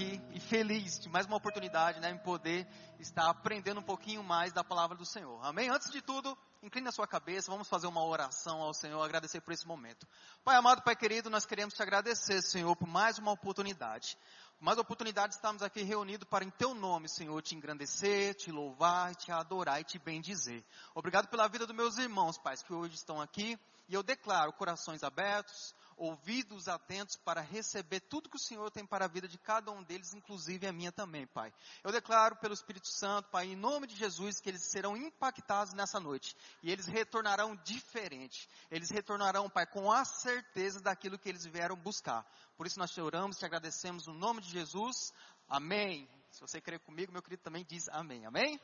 [0.00, 2.66] aqui e feliz de mais uma oportunidade, né, em poder
[2.98, 5.38] estar aprendendo um pouquinho mais da palavra do Senhor.
[5.44, 5.68] Amém?
[5.68, 9.52] Antes de tudo, incline a sua cabeça, vamos fazer uma oração ao Senhor, agradecer por
[9.52, 10.06] esse momento.
[10.42, 14.16] Pai amado, Pai querido, nós queremos te agradecer, Senhor, por mais uma oportunidade.
[14.58, 18.50] Mais uma oportunidade de estarmos aqui reunidos para em teu nome, Senhor, te engrandecer, te
[18.50, 20.64] louvar, te adorar e te bendizer.
[20.94, 23.58] Obrigado pela vida dos meus irmãos, pais, que hoje estão aqui.
[23.86, 29.04] E eu declaro corações abertos, ouvidos atentos para receber tudo que o Senhor tem para
[29.04, 31.52] a vida de cada um deles, inclusive a minha também, Pai.
[31.84, 36.00] Eu declaro pelo Espírito Santo, Pai, em nome de Jesus, que eles serão impactados nessa
[36.00, 36.34] noite.
[36.62, 38.48] E eles retornarão diferente.
[38.70, 42.26] Eles retornarão, Pai, com a certeza daquilo que eles vieram buscar.
[42.56, 45.12] Por isso nós te oramos, te agradecemos no nome de Jesus.
[45.48, 46.08] Amém.
[46.30, 48.24] Se você crer comigo, meu querido também diz amém.
[48.24, 48.58] Amém?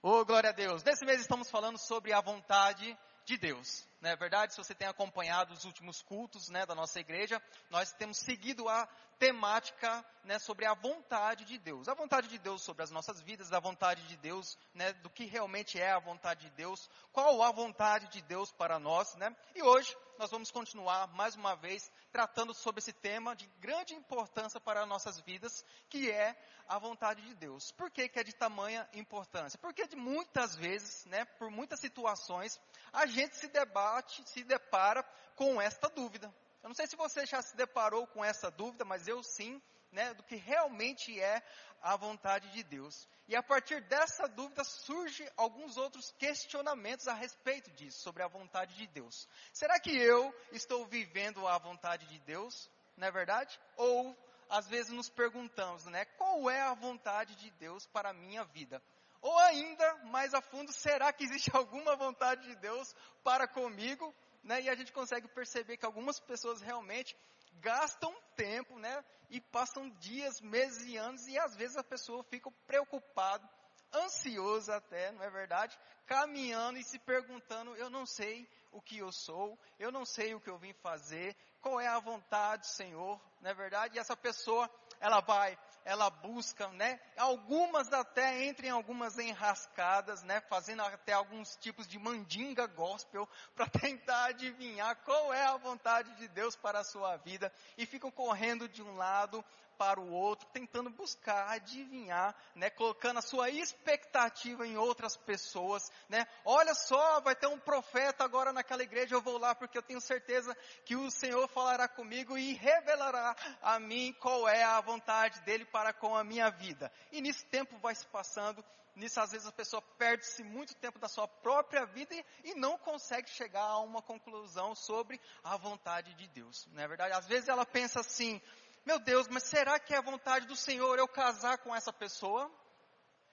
[0.00, 0.84] Oh, glória a Deus.
[0.84, 3.88] Nesse mês estamos falando sobre a vontade de Deus.
[4.00, 4.54] Não é verdade?
[4.54, 8.88] Se você tem acompanhado os últimos cultos né, da nossa igreja, nós temos seguido a
[9.18, 11.86] temática né, sobre a vontade de Deus.
[11.86, 15.26] A vontade de Deus sobre as nossas vidas, a vontade de Deus, né, do que
[15.26, 19.14] realmente é a vontade de Deus, qual a vontade de Deus para nós.
[19.16, 19.36] Né?
[19.54, 24.60] E hoje nós vamos continuar mais uma vez tratando sobre esse tema de grande importância
[24.60, 26.36] para as nossas vidas, que é
[26.68, 27.72] a vontade de Deus.
[27.72, 29.58] Por que, que é de tamanha importância?
[29.58, 32.60] Porque de muitas vezes, né, por muitas situações,
[32.92, 35.02] a gente se debate, se depara
[35.36, 36.26] com esta dúvida.
[36.62, 39.58] Eu não sei se você já se deparou com essa dúvida, mas eu sim,
[39.92, 41.42] né, do que realmente é
[41.82, 43.08] a vontade de Deus.
[43.28, 48.74] E a partir dessa dúvida surge alguns outros questionamentos a respeito disso, sobre a vontade
[48.74, 49.28] de Deus.
[49.52, 52.70] Será que eu estou vivendo a vontade de Deus?
[52.96, 53.58] Não é verdade?
[53.76, 54.16] Ou
[54.48, 58.82] às vezes nos perguntamos, né, qual é a vontade de Deus para a minha vida?
[59.22, 64.14] Ou ainda, mais a fundo, será que existe alguma vontade de Deus para comigo?
[64.42, 64.62] Né?
[64.62, 67.14] E a gente consegue perceber que algumas pessoas realmente
[67.60, 69.04] gastam tempo, né?
[69.28, 73.48] E passam dias, meses e anos, e às vezes a pessoa fica preocupada,
[73.94, 75.78] ansiosa até, não é verdade?
[76.06, 80.40] Caminhando e se perguntando, eu não sei o que eu sou, eu não sei o
[80.40, 83.96] que eu vim fazer, qual é a vontade do Senhor, não é verdade?
[83.96, 87.00] E essa pessoa, ela vai ela busca, né?
[87.16, 90.40] Algumas até entram em algumas enrascadas, né?
[90.42, 96.28] Fazendo até alguns tipos de mandinga gospel para tentar adivinhar qual é a vontade de
[96.28, 99.44] Deus para a sua vida e ficam correndo de um lado
[99.80, 106.26] para o outro, tentando buscar, adivinhar, né, colocando a sua expectativa em outras pessoas, né?
[106.44, 109.98] Olha só, vai ter um profeta agora naquela igreja, eu vou lá porque eu tenho
[109.98, 110.54] certeza
[110.84, 115.94] que o Senhor falará comigo e revelará a mim qual é a vontade dele para
[115.94, 116.92] com a minha vida.
[117.10, 118.62] E nisso tempo vai se passando,
[118.94, 122.76] nisso às vezes a pessoa perde-se muito tempo da sua própria vida e, e, não
[122.76, 126.68] consegue chegar a uma conclusão sobre a vontade de Deus.
[126.72, 127.14] Não é verdade?
[127.14, 128.40] Às vezes ela pensa assim,
[128.84, 132.50] meu Deus, mas será que é a vontade do Senhor eu casar com essa pessoa?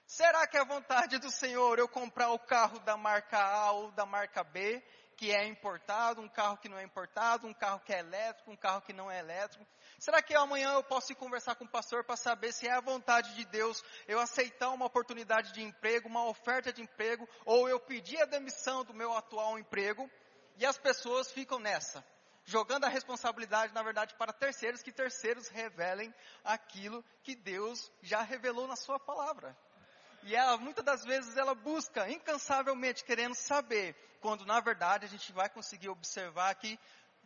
[0.05, 3.91] Será que é a vontade do Senhor eu comprar o carro da marca A ou
[3.91, 4.81] da marca B,
[5.17, 8.55] que é importado, um carro que não é importado, um carro que é elétrico, um
[8.55, 9.65] carro que não é elétrico?
[9.99, 12.79] Será que amanhã eu posso ir conversar com o pastor para saber se é a
[12.79, 17.79] vontade de Deus eu aceitar uma oportunidade de emprego, uma oferta de emprego, ou eu
[17.79, 20.09] pedir a demissão do meu atual emprego?
[20.55, 22.03] E as pessoas ficam nessa
[22.47, 26.13] jogando a responsabilidade, na verdade, para terceiros, que terceiros revelem
[26.45, 29.55] aquilo que Deus já revelou na sua palavra.
[30.23, 35.31] E ela, muitas das vezes, ela busca incansavelmente querendo saber, quando na verdade a gente
[35.33, 36.79] vai conseguir observar que,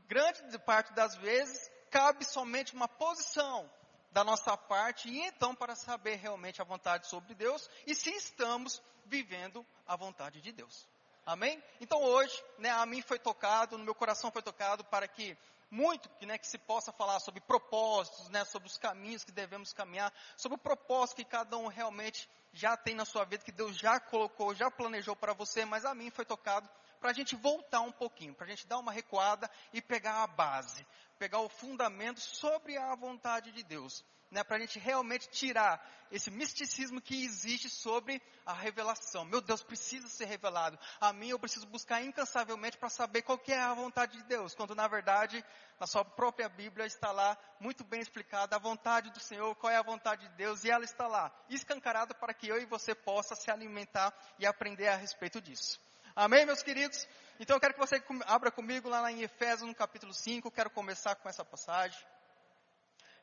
[0.08, 3.72] grande parte das vezes, cabe somente uma posição
[4.12, 8.82] da nossa parte, e então para saber realmente a vontade sobre Deus, e se estamos
[9.06, 10.90] vivendo a vontade de Deus.
[11.26, 11.64] Amém?
[11.80, 15.38] Então hoje, né, a mim foi tocado, no meu coração foi tocado para que
[15.70, 19.72] muito que, né, que se possa falar sobre propósitos, né, sobre os caminhos que devemos
[19.72, 23.78] caminhar, sobre o propósito que cada um realmente já tem na sua vida, que Deus
[23.78, 27.82] já colocou, já planejou para você, mas a mim foi tocado para a gente voltar
[27.82, 30.86] um pouquinho, para a gente dar uma recuada e pegar a base,
[31.18, 36.32] pegar o fundamento sobre a vontade de Deus né, para a gente realmente tirar esse
[36.32, 39.26] misticismo que existe sobre a revelação.
[39.26, 40.80] Meu Deus precisa ser revelado.
[41.00, 44.74] A mim eu preciso buscar incansavelmente para saber qual é a vontade de Deus, quando
[44.74, 45.44] na verdade
[45.80, 49.78] na sua própria Bíblia está lá muito bem explicada a vontade do Senhor, qual é
[49.78, 53.36] a vontade de Deus, e ela está lá, escancarada para que eu e você possa
[53.36, 55.80] se alimentar e aprender a respeito disso.
[56.16, 57.08] Amém, meus queridos?
[57.40, 61.16] Então eu quero que você abra comigo lá em Efésios no capítulo 5, quero começar
[61.16, 62.00] com essa passagem.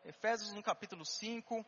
[0.04, 1.64] Efésios no capítulo 5.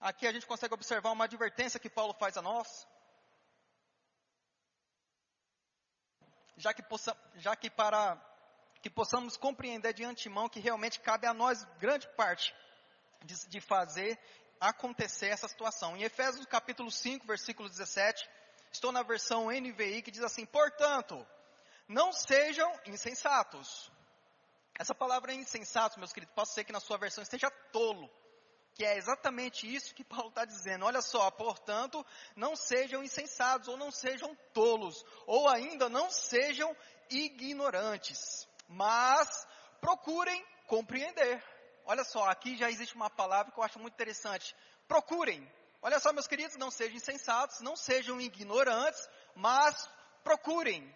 [0.00, 2.86] Aqui a gente consegue observar uma advertência que Paulo faz a nós.
[6.56, 8.18] Já que, possa, já que para
[8.82, 12.54] que possamos compreender de antemão que realmente cabe a nós grande parte
[13.24, 14.18] de, de fazer
[14.58, 15.96] acontecer essa situação.
[15.96, 18.28] Em Efésios capítulo 5, versículo 17,
[18.70, 21.26] estou na versão NVI que diz assim: Portanto,
[21.88, 23.90] não sejam insensatos.
[24.80, 28.10] Essa palavra insensato, meus queridos, pode ser que na sua versão esteja tolo,
[28.72, 30.86] que é exatamente isso que Paulo está dizendo.
[30.86, 32.02] Olha só, portanto,
[32.34, 36.74] não sejam insensatos, ou não sejam tolos, ou ainda não sejam
[37.10, 39.46] ignorantes, mas
[39.82, 41.44] procurem compreender.
[41.84, 44.56] Olha só, aqui já existe uma palavra que eu acho muito interessante.
[44.88, 45.46] Procurem.
[45.82, 49.86] Olha só, meus queridos, não sejam insensatos, não sejam ignorantes, mas
[50.24, 50.90] procurem.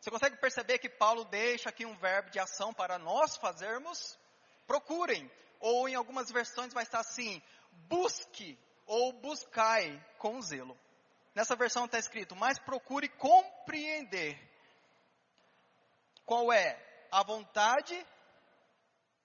[0.00, 4.18] Você consegue perceber que Paulo deixa aqui um verbo de ação para nós fazermos?
[4.66, 5.30] Procurem.
[5.60, 7.42] Ou em algumas versões vai estar assim:
[7.88, 10.78] busque ou buscai com zelo.
[11.34, 14.38] Nessa versão está escrito: mas procure compreender
[16.24, 16.78] qual é
[17.10, 18.06] a vontade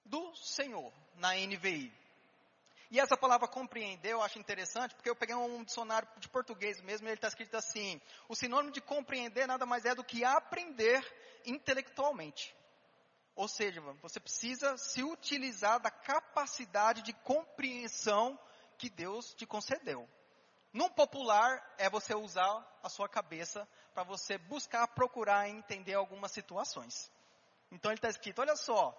[0.05, 2.02] do Senhor na NVI.
[2.93, 7.07] E essa palavra compreender eu acho interessante, porque eu peguei um dicionário de português mesmo,
[7.07, 7.99] e ele está escrito assim:
[8.29, 11.03] o sinônimo de compreender nada mais é do que aprender
[11.43, 12.55] intelectualmente.
[13.35, 18.37] Ou seja, você precisa se utilizar da capacidade de compreensão
[18.77, 20.07] que Deus te concedeu.
[20.71, 27.11] No popular é você usar a sua cabeça para você buscar, procurar entender algumas situações.
[27.71, 28.95] Então ele está escrito: olha só,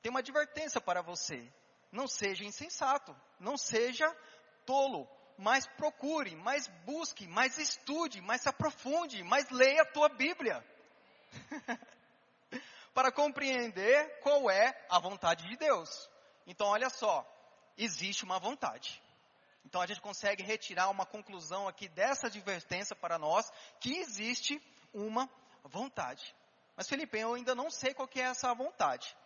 [0.00, 1.52] tem uma advertência para você.
[1.90, 4.06] Não seja insensato, não seja
[4.66, 5.08] tolo,
[5.38, 10.64] mas procure, mais busque, mais estude, mais se aprofunde, mais leia a tua Bíblia.
[12.98, 16.10] para compreender qual é a vontade de Deus.
[16.44, 17.24] Então, olha só,
[17.76, 19.00] existe uma vontade.
[19.64, 24.60] Então, a gente consegue retirar uma conclusão aqui dessa advertência para nós, que existe
[24.92, 25.30] uma
[25.62, 26.34] vontade.
[26.74, 29.16] Mas, Felipe, eu ainda não sei qual que é essa vontade.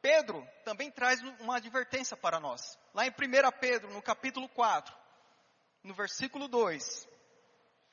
[0.00, 2.78] Pedro também traz uma advertência para nós.
[2.94, 3.14] Lá em 1
[3.60, 4.94] Pedro, no capítulo 4,
[5.82, 7.08] no versículo 2.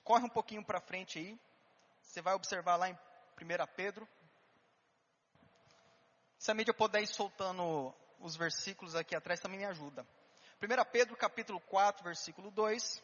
[0.04, 1.40] Corre um pouquinho para frente aí.
[2.02, 2.98] Você vai observar lá em 1
[3.76, 4.08] Pedro.
[6.38, 10.06] Se a mídia puder ir soltando os versículos aqui atrás, também me ajuda.
[10.62, 13.02] 1 Pedro, capítulo 4, versículo 2.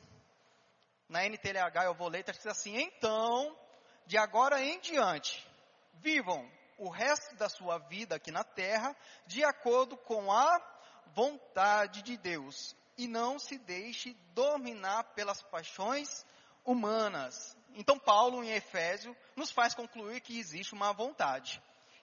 [1.07, 3.57] Na NTLH eu vou ler, está escrito assim: Então,
[4.05, 5.47] de agora em diante,
[5.95, 6.49] vivam
[6.79, 8.95] o resto da sua vida aqui na terra
[9.27, 10.61] de acordo com a
[11.13, 16.25] vontade de Deus e não se deixe dominar pelas paixões
[16.65, 17.55] humanas.
[17.75, 21.61] Então Paulo em Efésio nos faz concluir que existe uma vontade.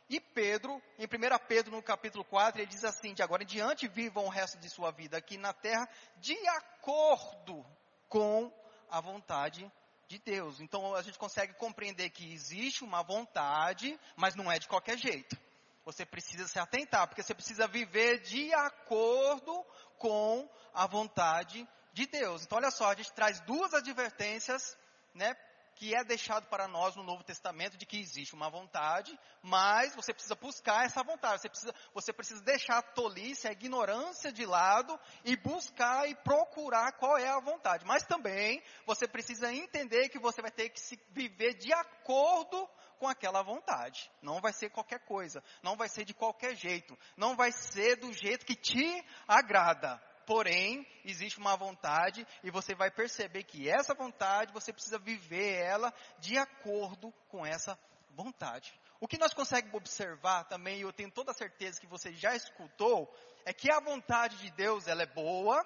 [0.08, 1.08] E Pedro, em 1
[1.48, 4.70] Pedro no capítulo 4, ele diz assim, de agora em diante vivam o resto de
[4.70, 5.88] sua vida aqui na terra
[6.18, 7.64] de acordo
[8.08, 8.52] com
[8.88, 9.70] a vontade
[10.08, 10.60] de Deus.
[10.60, 15.36] Então a gente consegue compreender que existe uma vontade, mas não é de qualquer jeito.
[15.84, 19.64] Você precisa se atentar, porque você precisa viver de acordo
[19.98, 22.42] com a vontade de Deus.
[22.42, 24.76] Então olha só, a gente traz duas advertências,
[25.14, 25.34] né,
[25.76, 30.12] que é deixado para nós no Novo Testamento de que existe uma vontade, mas você
[30.12, 31.42] precisa buscar essa vontade.
[31.42, 36.92] Você precisa, você precisa deixar a tolice, a ignorância de lado e buscar e procurar
[36.92, 37.84] qual é a vontade.
[37.84, 42.68] Mas também você precisa entender que você vai ter que se viver de acordo
[42.98, 44.10] com aquela vontade.
[44.22, 48.10] Não vai ser qualquer coisa, não vai ser de qualquer jeito, não vai ser do
[48.14, 54.52] jeito que te agrada porém, existe uma vontade e você vai perceber que essa vontade,
[54.52, 57.78] você precisa viver ela de acordo com essa
[58.10, 58.74] vontade.
[58.98, 62.34] O que nós conseguimos observar também, e eu tenho toda a certeza que você já
[62.34, 63.14] escutou,
[63.44, 65.64] é que a vontade de Deus, ela é boa,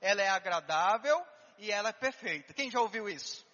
[0.00, 1.24] ela é agradável
[1.58, 2.52] e ela é perfeita.
[2.52, 3.46] Quem já ouviu isso?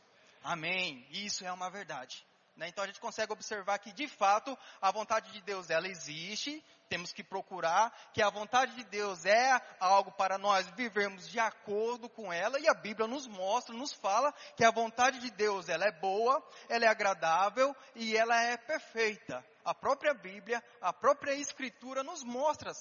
[0.43, 1.07] Amém.
[1.11, 2.27] Isso é uma verdade.
[2.57, 2.69] Né?
[2.69, 7.11] Então a gente consegue observar que de fato a vontade de Deus ela existe, temos
[7.11, 12.31] que procurar que a vontade de Deus é algo para nós vivermos de acordo com
[12.31, 15.93] ela e a Bíblia nos mostra, nos fala que a vontade de Deus ela é
[15.93, 19.43] boa, ela é agradável e ela é perfeita.
[19.65, 22.73] A própria Bíblia, a própria Escritura nos mostra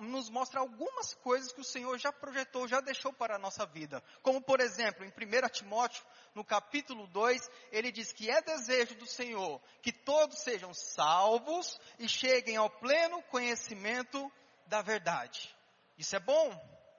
[0.00, 4.02] nos mostra algumas coisas que o Senhor já projetou, já deixou para a nossa vida.
[4.22, 9.06] Como, por exemplo, em 1 Timóteo, no capítulo 2, ele diz que é desejo do
[9.06, 14.30] Senhor que todos sejam salvos e cheguem ao pleno conhecimento
[14.66, 15.54] da verdade.
[15.96, 16.50] Isso é bom,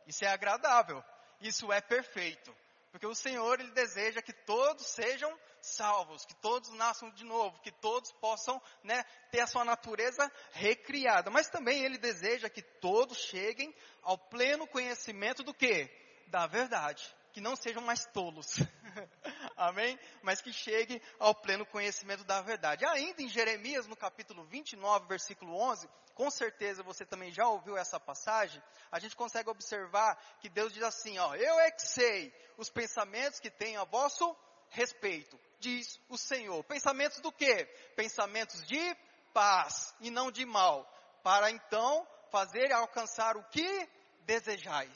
[0.08, 1.04] isso é agradável,
[1.42, 2.56] isso é perfeito.
[2.92, 7.72] Porque o Senhor, Ele deseja que todos sejam salvos, que todos nasçam de novo, que
[7.72, 11.30] todos possam né, ter a sua natureza recriada.
[11.30, 15.90] Mas também Ele deseja que todos cheguem ao pleno conhecimento do que?
[16.28, 17.16] Da verdade.
[17.32, 18.48] Que não sejam mais tolos.
[19.56, 20.00] Amém?
[20.22, 22.86] Mas que chegue ao pleno conhecimento da verdade.
[22.86, 28.00] Ainda em Jeremias, no capítulo 29, versículo 11, com certeza você também já ouviu essa
[28.00, 32.70] passagem, a gente consegue observar que Deus diz assim, ó, eu é que sei os
[32.70, 34.36] pensamentos que tenho a vosso
[34.70, 36.64] respeito, diz o Senhor.
[36.66, 37.66] Pensamentos do quê?
[37.96, 38.96] Pensamentos de
[39.34, 40.86] paz e não de mal,
[41.24, 43.90] para então fazer alcançar o que
[44.26, 44.92] desejais.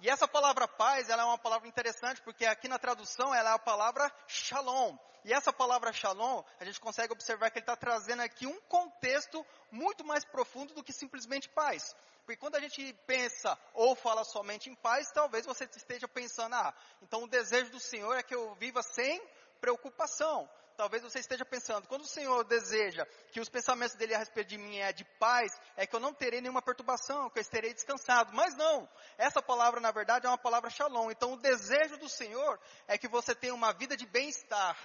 [0.00, 3.52] E essa palavra paz, ela é uma palavra interessante, porque aqui na tradução ela é
[3.54, 4.96] a palavra shalom.
[5.24, 9.44] E essa palavra shalom, a gente consegue observar que ele está trazendo aqui um contexto
[9.70, 11.94] muito mais profundo do que simplesmente paz.
[12.24, 16.74] Porque quando a gente pensa ou fala somente em paz, talvez você esteja pensando, ah,
[17.02, 19.20] então o desejo do Senhor é que eu viva sem
[19.60, 24.46] preocupação talvez você esteja pensando, quando o Senhor deseja que os pensamentos dele a respeito
[24.46, 27.74] de mim é de paz, é que eu não terei nenhuma perturbação, que eu estarei
[27.74, 28.32] descansado.
[28.32, 31.10] Mas não, essa palavra na verdade é uma palavra shalom.
[31.10, 34.78] Então o desejo do Senhor é que você tenha uma vida de bem-estar,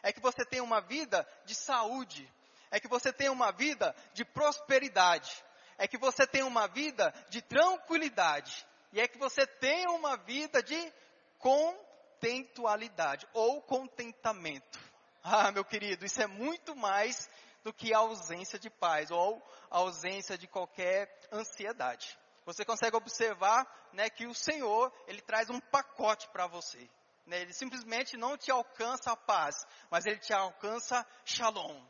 [0.00, 2.32] é que você tenha uma vida de saúde,
[2.70, 5.44] é que você tenha uma vida de prosperidade,
[5.76, 10.62] é que você tenha uma vida de tranquilidade, e é que você tenha uma vida
[10.62, 10.92] de
[11.40, 14.85] contentualidade ou contentamento.
[15.28, 17.28] Ah, meu querido, isso é muito mais
[17.64, 22.16] do que a ausência de paz ou a ausência de qualquer ansiedade.
[22.44, 26.88] Você consegue observar, né, que o Senhor, ele traz um pacote para você.
[27.26, 27.40] Né?
[27.40, 31.84] Ele simplesmente não te alcança a paz, mas ele te alcança shalom.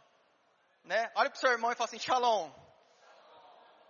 [0.82, 1.12] Né?
[1.14, 2.50] Olha para o seu irmão e fala assim, shalom.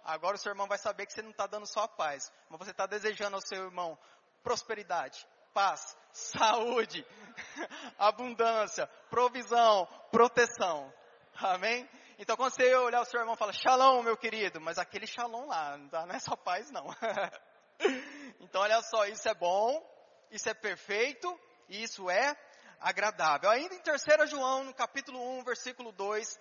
[0.02, 2.58] Agora o seu irmão vai saber que você não está dando só a paz, mas
[2.58, 3.96] você está desejando ao seu irmão
[4.42, 5.24] prosperidade,
[5.54, 7.06] paz, saúde,
[7.99, 10.92] abundância, provisão, proteção.
[11.35, 11.88] Amém?
[12.18, 15.76] Então quando você olhar o seu irmão fala, shalom meu querido, mas aquele shalom lá,
[15.76, 16.87] não é só paz não.
[18.40, 19.82] então olha só, isso é bom,
[20.30, 22.35] isso é perfeito, e isso é
[22.80, 23.50] agradável.
[23.50, 26.38] Ainda em 3 João, no capítulo 1, versículo 2,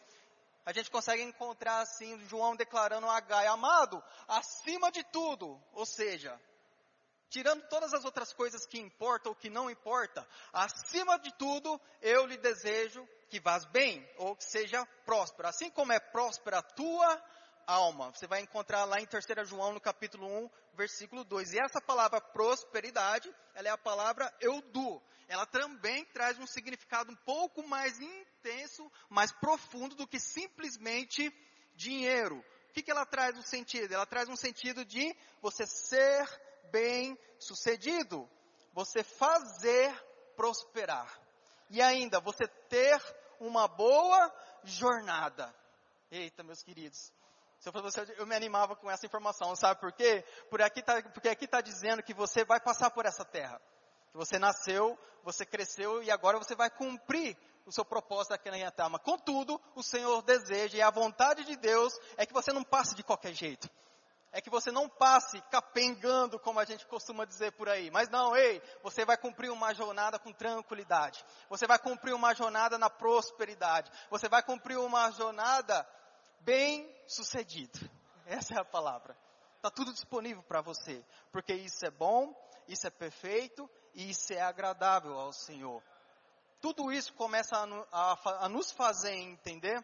[0.65, 6.39] a gente consegue encontrar assim, João declarando a Gai, amado, acima de tudo, ou seja,
[7.35, 12.25] tirando todas as outras coisas que importam ou que não importa, acima de tudo, eu
[12.25, 15.49] lhe desejo que vás bem, ou que seja próspero.
[15.49, 17.21] Assim como é próspera a tua
[17.67, 18.09] alma.
[18.11, 21.51] Você vai encontrar lá em 3 João, no capítulo 1, versículo 2.
[21.51, 25.03] E essa palavra prosperidade, ela é a palavra eudu.
[25.27, 31.29] Ela também traz um significado um pouco mais intenso, mais profundo do que simplesmente
[31.75, 32.37] dinheiro.
[32.69, 33.93] O que, que ela traz um sentido?
[33.93, 36.25] Ela traz um sentido de você ser
[36.71, 38.29] bem sucedido,
[38.73, 39.93] você fazer
[40.35, 41.19] prosperar.
[41.69, 43.01] E ainda, você ter
[43.39, 45.53] uma boa jornada.
[46.11, 47.11] Eita, meus queridos.
[47.59, 49.55] Se eu fosse você, eu me animava com essa informação.
[49.55, 50.23] Sabe por quê?
[50.49, 53.59] Por aqui tá, porque aqui está dizendo que você vai passar por essa terra.
[54.11, 58.71] Que você nasceu, você cresceu e agora você vai cumprir o seu propósito aqui na
[58.71, 58.99] Terra.
[58.99, 63.03] Contudo, o Senhor deseja e a vontade de Deus é que você não passe de
[63.03, 63.67] qualquer jeito
[64.35, 67.89] é que você não passe capengando, como a gente costuma dizer por aí.
[67.89, 71.25] Mas não, ei, você vai cumprir uma jornada com tranquilidade.
[71.49, 73.89] Você vai cumprir uma jornada na prosperidade.
[74.09, 75.87] Você vai cumprir uma jornada
[76.41, 77.79] bem sucedida.
[78.25, 79.17] Essa é a palavra.
[79.55, 81.01] Está tudo disponível para você.
[81.31, 82.35] Porque isso é bom,
[82.67, 85.81] isso é perfeito e isso é agradável ao Senhor.
[86.59, 89.81] Tudo isso começa a, a, a nos fazer entender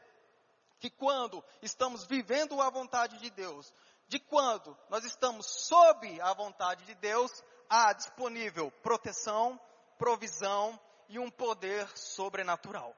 [0.81, 3.71] que quando estamos vivendo a vontade de Deus,
[4.07, 7.31] de quando nós estamos sob a vontade de Deus,
[7.69, 9.59] há disponível proteção,
[9.97, 12.95] provisão e um poder sobrenatural.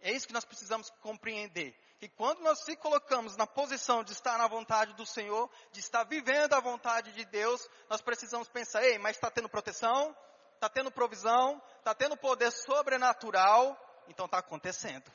[0.00, 1.74] É isso que nós precisamos compreender.
[1.98, 6.04] Que quando nós se colocamos na posição de estar na vontade do Senhor, de estar
[6.04, 10.14] vivendo a vontade de Deus, nós precisamos pensar, ei, mas está tendo proteção,
[10.54, 13.78] está tendo provisão, está tendo poder sobrenatural,
[14.08, 15.10] então está acontecendo.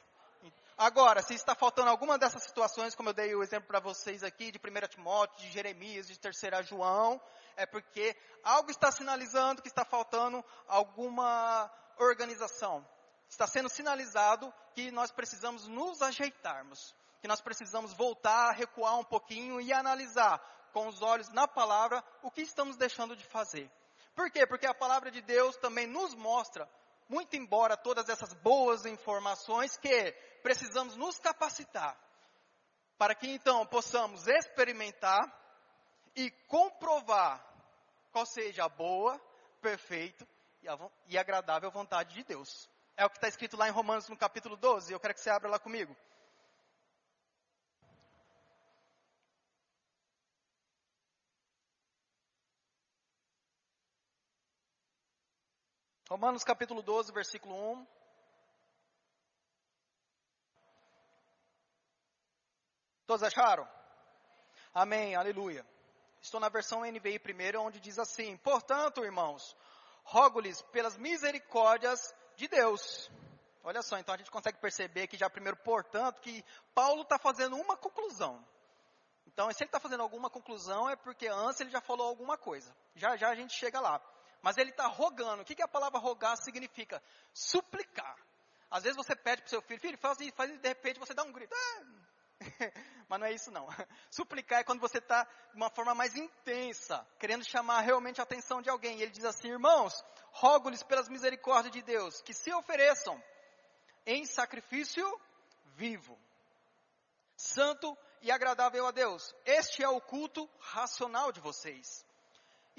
[0.82, 4.50] Agora, se está faltando alguma dessas situações, como eu dei o exemplo para vocês aqui,
[4.50, 7.20] de 1 Timóteo, de Jeremias, de 3 João,
[7.58, 12.88] é porque algo está sinalizando que está faltando alguma organização.
[13.28, 19.60] Está sendo sinalizado que nós precisamos nos ajeitarmos, que nós precisamos voltar, recuar um pouquinho
[19.60, 20.40] e analisar
[20.72, 23.70] com os olhos na palavra o que estamos deixando de fazer.
[24.16, 24.48] Por quê?
[24.48, 26.70] Porque a palavra de Deus também nos mostra
[27.10, 30.12] muito embora todas essas boas informações, que
[30.44, 32.00] precisamos nos capacitar
[32.98, 35.20] para que então possamos experimentar
[36.16, 37.44] e comprovar
[38.12, 39.20] qual seja a boa,
[39.62, 40.28] perfeita
[41.08, 42.70] e agradável vontade de Deus.
[42.98, 44.92] É o que está escrito lá em Romanos no capítulo 12.
[44.92, 45.96] Eu quero que você abra lá comigo.
[56.10, 57.88] Romanos capítulo 12, versículo 1.
[63.06, 63.70] Todos acharam?
[64.74, 65.64] Amém, aleluia.
[66.20, 69.56] Estou na versão NVI primeiro, onde diz assim: Portanto, irmãos,
[70.04, 73.12] rogo-lhes pelas misericórdias de Deus.
[73.64, 77.56] Olha só, então a gente consegue perceber que já primeiro, portanto, que Paulo está fazendo
[77.56, 78.44] uma conclusão.
[79.28, 82.76] Então, se ele está fazendo alguma conclusão, é porque antes ele já falou alguma coisa.
[82.96, 84.02] Já já a gente chega lá.
[84.42, 85.42] Mas ele está rogando.
[85.42, 87.02] O que, que a palavra rogar significa?
[87.34, 88.18] Suplicar.
[88.70, 91.00] Às vezes você pede para o seu filho, filho, faz isso, faz isso, de repente
[91.00, 91.54] você dá um grito.
[91.54, 92.00] Ah!
[93.10, 93.68] Mas não é isso não.
[94.12, 98.62] Suplicar é quando você está de uma forma mais intensa, querendo chamar realmente a atenção
[98.62, 99.00] de alguém.
[99.00, 99.94] E ele diz assim, irmãos,
[100.32, 103.22] rogo-lhes pelas misericórdias de Deus, que se ofereçam
[104.06, 105.20] em sacrifício
[105.76, 106.18] vivo,
[107.36, 109.34] santo e agradável a Deus.
[109.46, 112.06] Este é o culto racional de vocês.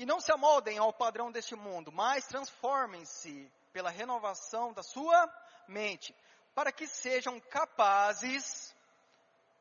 [0.01, 5.31] E não se amoldem ao padrão deste mundo, mas transformem-se pela renovação da sua
[5.69, 6.17] mente,
[6.55, 8.75] para que sejam capazes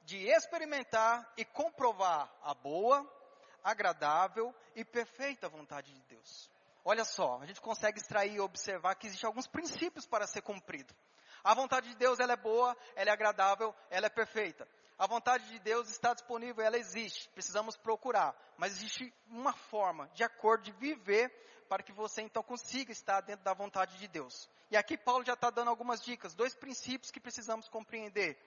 [0.03, 3.05] de experimentar e comprovar a boa,
[3.62, 6.50] agradável e perfeita vontade de Deus.
[6.86, 10.96] Olha só, a gente consegue extrair e observar que existem alguns princípios para ser cumprido.
[11.43, 14.65] A vontade de Deus ela é boa, ela é agradável, ela é perfeita.
[15.00, 17.29] A vontade de Deus está disponível, ela existe.
[17.29, 18.36] Precisamos procurar.
[18.58, 21.32] Mas existe uma forma de acordo de viver
[21.70, 24.50] para que você então consiga estar dentro da vontade de Deus.
[24.70, 28.38] E aqui Paulo já está dando algumas dicas, dois princípios que precisamos compreender.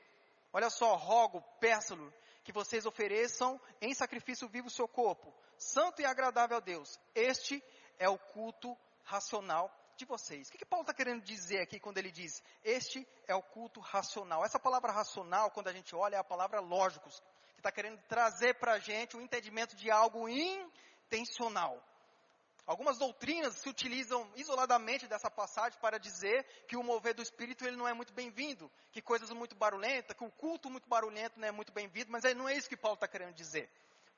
[0.53, 2.13] Olha só, rogo, peço-lhe
[2.45, 7.01] que vocês ofereçam em sacrifício vivo o seu corpo, santo e agradável a Deus.
[7.15, 7.65] Este
[7.99, 10.49] é o culto racional de vocês.
[10.49, 13.81] O que, que Paulo está querendo dizer aqui quando ele diz, este é o culto
[13.81, 14.45] racional?
[14.45, 17.23] Essa palavra racional, quando a gente olha, é a palavra lógicos,
[17.55, 21.83] que está querendo trazer para a gente o um entendimento de algo intencional.
[22.65, 27.77] Algumas doutrinas se utilizam isoladamente dessa passagem para dizer que o mover do Espírito ele
[27.77, 31.51] não é muito bem-vindo, que coisas muito barulhentas, que o culto muito barulhento não é
[31.51, 33.69] muito bem-vindo, mas não é isso que Paulo está querendo dizer.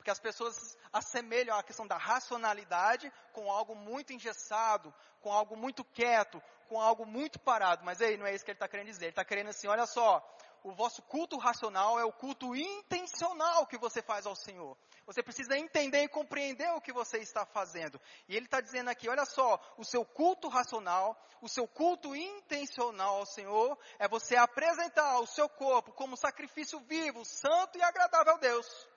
[0.04, 5.82] Porque as pessoas assemelham a questão da racionalidade com algo muito engessado, com algo muito
[5.82, 7.82] quieto, com algo muito parado.
[7.86, 9.06] Mas aí não é isso que ele está querendo dizer.
[9.06, 10.23] Ele está querendo assim, olha só,
[10.62, 14.76] o vosso culto racional é o culto intencional que você faz ao Senhor.
[15.06, 17.99] Você precisa entender e compreender o que você está fazendo.
[18.28, 23.17] E ele está dizendo aqui, olha só, o seu culto racional, o seu culto intencional
[23.17, 28.38] ao Senhor é você apresentar o seu corpo como sacrifício vivo, santo e agradável a
[28.38, 28.94] Deus.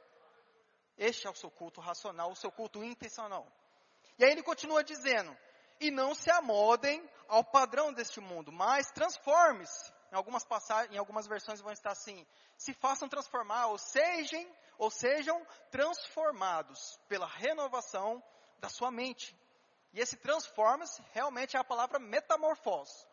[0.97, 3.47] Este é o seu culto racional, o seu culto intencional.
[4.17, 5.35] E aí ele continua dizendo:
[5.79, 9.91] e não se amodem ao padrão deste mundo, mas transforme-se.
[10.11, 12.25] Em algumas passagens, em algumas versões vão estar assim:
[12.57, 18.23] se façam transformar, ou sejam, ou sejam transformados pela renovação
[18.59, 19.35] da sua mente.
[19.93, 23.05] E esse transforma-se realmente é a palavra metamorfose,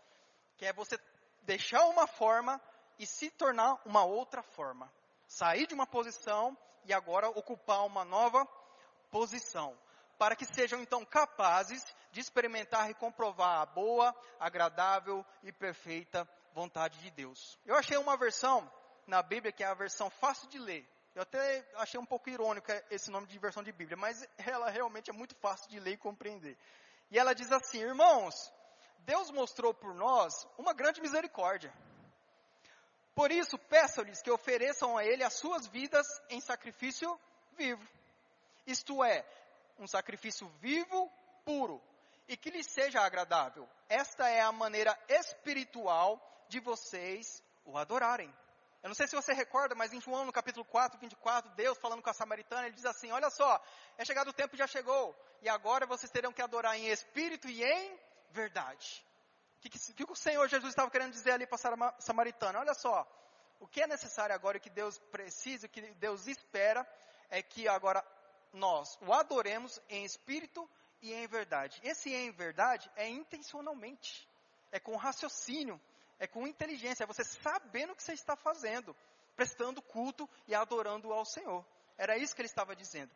[0.57, 0.99] que é você
[1.43, 2.61] deixar uma forma
[2.99, 4.91] e se tornar uma outra forma.
[5.27, 8.47] Sair de uma posição e agora ocupar uma nova
[9.11, 9.77] posição,
[10.19, 16.99] para que sejam então capazes de experimentar e comprovar a boa, agradável e perfeita vontade
[17.01, 17.59] de Deus.
[17.67, 18.71] Eu achei uma versão
[19.07, 20.89] na Bíblia que é a versão fácil de ler.
[21.15, 25.11] Eu até achei um pouco irônico esse nome de versão de Bíblia, mas ela realmente
[25.11, 26.57] é muito fácil de ler e compreender.
[27.11, 28.53] E ela diz assim: Irmãos,
[29.01, 31.73] Deus mostrou por nós uma grande misericórdia.
[33.15, 37.19] Por isso, peço-lhes que ofereçam a Ele as suas vidas em sacrifício
[37.53, 37.87] vivo.
[38.67, 39.25] Isto é,
[39.79, 41.11] um sacrifício vivo,
[41.45, 41.81] puro,
[42.27, 43.69] e que lhes seja agradável.
[43.89, 48.33] Esta é a maneira espiritual de vocês o adorarem.
[48.83, 52.03] Eu não sei se você recorda, mas em João, no capítulo 4, 24, Deus falando
[52.03, 53.63] com a samaritana, ele diz assim: Olha só,
[53.97, 57.65] é chegado o tempo, já chegou, e agora vocês terão que adorar em espírito e
[57.65, 57.99] em
[58.31, 59.05] verdade.
[59.71, 62.59] Que, que o Senhor Jesus estava querendo dizer ali para a samaritana?
[62.59, 63.07] Olha só,
[63.59, 66.87] o que é necessário agora, o que Deus precisa, o que Deus espera,
[67.31, 68.05] é que agora
[68.53, 70.69] nós o adoremos em espírito
[71.01, 71.81] e em verdade.
[71.83, 74.29] Esse em verdade é intencionalmente,
[74.71, 75.81] é com raciocínio,
[76.19, 78.95] é com inteligência, é você sabendo o que você está fazendo,
[79.35, 81.65] prestando culto e adorando ao Senhor.
[81.97, 83.11] Era isso que ele estava dizendo.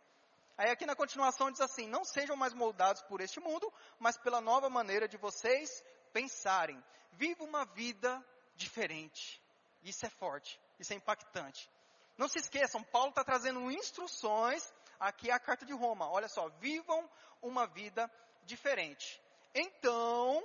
[0.58, 4.40] Aí aqui na continuação diz assim: Não sejam mais moldados por este mundo, mas pela
[4.40, 6.82] nova maneira de vocês pensarem.
[7.12, 8.22] Viva uma vida
[8.56, 9.40] diferente.
[9.84, 11.70] Isso é forte, isso é impactante.
[12.16, 16.10] Não se esqueçam, Paulo está trazendo instruções aqui à carta de Roma.
[16.10, 17.08] Olha só, vivam
[17.40, 18.10] uma vida
[18.44, 19.22] diferente.
[19.54, 20.44] Então,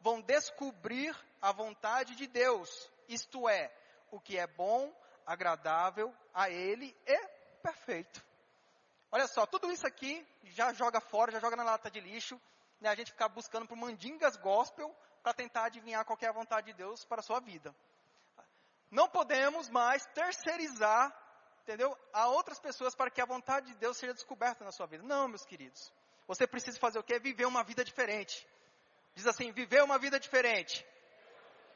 [0.00, 3.72] vão descobrir a vontade de Deus, isto é,
[4.10, 4.92] o que é bom,
[5.24, 7.28] agradável a Ele e
[7.62, 8.31] perfeito.
[9.12, 12.40] Olha só, tudo isso aqui já joga fora, já joga na lata de lixo
[12.80, 16.66] né, a gente ficar buscando por mandingas gospel para tentar adivinhar qual é a vontade
[16.66, 17.74] de Deus para a sua vida.
[18.90, 21.14] Não podemos mais terceirizar,
[21.62, 21.96] entendeu?
[22.12, 25.04] A outras pessoas para que a vontade de Deus seja descoberta na sua vida.
[25.04, 25.92] Não, meus queridos.
[26.26, 27.18] Você precisa fazer o quê?
[27.18, 28.46] Viver uma vida diferente.
[29.14, 30.84] Diz assim, viver uma vida diferente.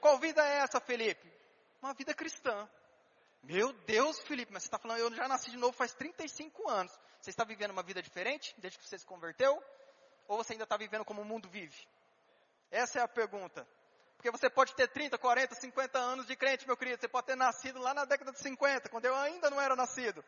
[0.01, 1.33] Qual vida é essa, Felipe?
[1.81, 2.69] Uma vida cristã.
[3.43, 6.93] Meu Deus, Felipe, mas você está falando, eu já nasci de novo faz 35 anos.
[7.27, 9.61] Você está vivendo uma vida diferente desde que você se converteu?
[10.29, 11.77] Ou você ainda está vivendo como o mundo vive?
[12.71, 13.67] Essa é a pergunta.
[14.17, 17.01] Porque você pode ter 30, 40, 50 anos de crente, meu querido.
[17.01, 20.25] Você pode ter nascido lá na década de 50, quando eu ainda não era nascido.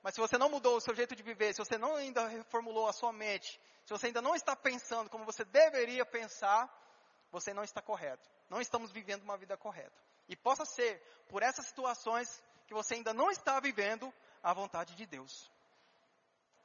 [0.00, 2.86] Mas se você não mudou o seu jeito de viver, se você não ainda reformulou
[2.86, 6.72] a sua mente, se você ainda não está pensando como você deveria pensar,
[7.32, 8.30] você não está correto.
[8.48, 10.00] Não estamos vivendo uma vida correta.
[10.28, 12.28] E possa ser por essas situações
[12.68, 15.50] que você ainda não está vivendo a vontade de Deus.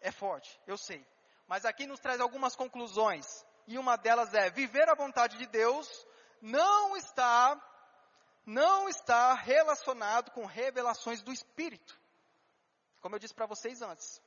[0.03, 1.03] É forte, eu sei.
[1.47, 3.25] Mas aqui nos traz algumas conclusões.
[3.65, 5.87] E uma delas é: viver a vontade de Deus
[6.41, 7.59] não está
[8.45, 11.97] não está relacionado com revelações do Espírito.
[12.99, 14.21] Como eu disse para vocês antes,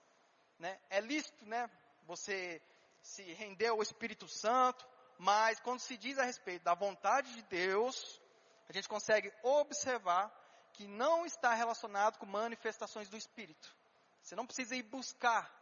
[0.59, 0.81] né?
[0.89, 1.71] É lícito, né?
[2.05, 2.63] Você
[3.03, 4.87] se render ao Espírito Santo,
[5.19, 8.21] mas quando se diz a respeito da vontade de Deus,
[8.67, 10.33] a gente consegue observar
[10.73, 13.77] que não está relacionado com manifestações do Espírito.
[14.23, 15.55] Você não precisa ir buscar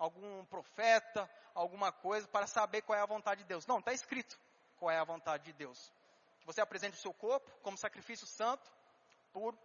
[0.00, 3.66] algum profeta, alguma coisa para saber qual é a vontade de Deus.
[3.66, 4.40] Não, está escrito
[4.78, 5.92] qual é a vontade de Deus.
[6.40, 8.68] Que você apresente o seu corpo como sacrifício santo,
[9.30, 9.58] puro,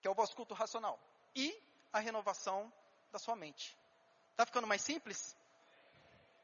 [0.00, 0.98] que é o vosso culto racional.
[1.34, 1.54] E
[1.92, 2.72] a renovação
[3.12, 3.76] da sua mente.
[4.30, 5.36] Está ficando mais simples?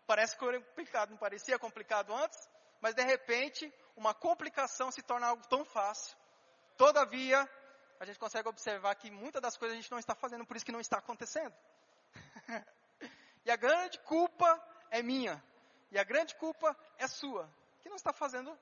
[0.07, 2.46] Parece complicado, não parecia complicado antes?
[2.78, 6.14] Mas de repente, uma complicação se torna algo tão fácil.
[6.76, 7.48] Todavia,
[7.98, 10.66] a gente consegue observar que muitas das coisas a gente não está fazendo, por isso
[10.66, 11.55] que não está acontecendo.
[13.44, 15.42] e a grande culpa é minha.
[15.90, 17.48] E a grande culpa é sua,
[17.81, 18.57] que não está fazendo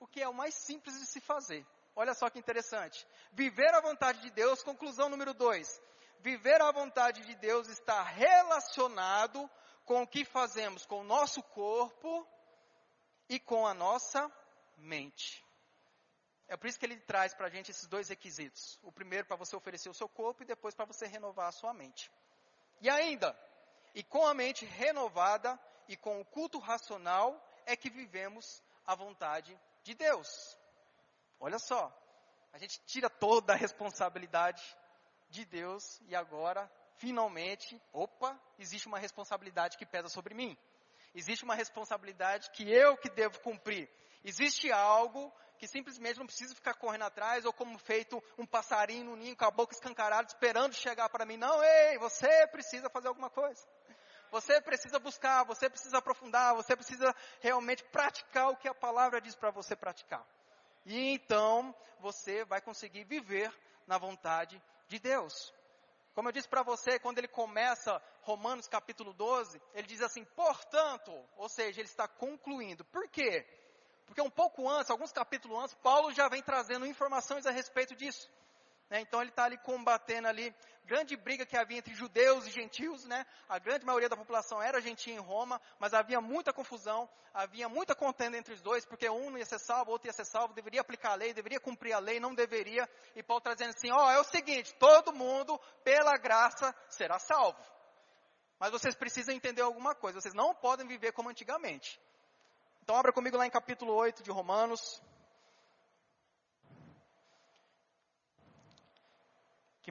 [0.00, 1.64] o que é o mais simples de se fazer.
[1.94, 3.06] Olha só que interessante.
[3.32, 5.80] Viver a vontade de Deus, conclusão número dois.
[6.20, 9.48] Viver a vontade de Deus está relacionado
[9.84, 12.26] com o que fazemos com o nosso corpo
[13.28, 14.30] e com a nossa
[14.76, 15.44] mente.
[16.48, 18.78] É por isso que ele traz para a gente esses dois requisitos.
[18.82, 21.72] O primeiro para você oferecer o seu corpo e depois para você renovar a sua
[21.72, 22.10] mente.
[22.80, 23.36] E ainda,
[23.94, 29.58] e com a mente renovada e com o culto racional é que vivemos a vontade
[29.82, 30.56] de Deus.
[31.38, 31.92] Olha só,
[32.52, 34.62] a gente tira toda a responsabilidade
[35.28, 40.56] de Deus e agora finalmente, opa, existe uma responsabilidade que pesa sobre mim.
[41.14, 43.90] Existe uma responsabilidade que eu que devo cumprir.
[44.24, 49.16] Existe algo que simplesmente não precisa ficar correndo atrás ou como feito um passarinho no
[49.16, 51.36] ninho com a boca escancarada esperando chegar para mim.
[51.36, 53.66] Não, ei, você precisa fazer alguma coisa.
[54.32, 59.36] Você precisa buscar, você precisa aprofundar, você precisa realmente praticar o que a palavra diz
[59.36, 60.26] para você praticar.
[60.86, 63.52] E então você vai conseguir viver
[63.86, 65.52] na vontade de Deus.
[66.14, 71.12] Como eu disse para você, quando ele começa Romanos capítulo 12, ele diz assim, portanto,
[71.36, 72.86] ou seja, ele está concluindo.
[72.86, 73.46] Por quê?
[74.06, 78.30] Porque um pouco antes, alguns capítulos antes, Paulo já vem trazendo informações a respeito disso.
[78.92, 79.00] Né?
[79.00, 83.24] Então ele está ali combatendo ali grande briga que havia entre judeus e gentios, né?
[83.48, 87.94] A grande maioria da população era gentia em Roma, mas havia muita confusão, havia muita
[87.94, 90.82] contenda entre os dois, porque um não ia ser salvo, outro ia ser salvo, deveria
[90.82, 92.86] aplicar a lei, deveria cumprir a lei, não deveria.
[93.16, 97.18] E Paulo está dizendo assim, ó, oh, é o seguinte, todo mundo, pela graça, será
[97.18, 97.58] salvo.
[98.60, 101.98] Mas vocês precisam entender alguma coisa, vocês não podem viver como antigamente.
[102.82, 105.00] Então abra comigo lá em capítulo 8 de Romanos.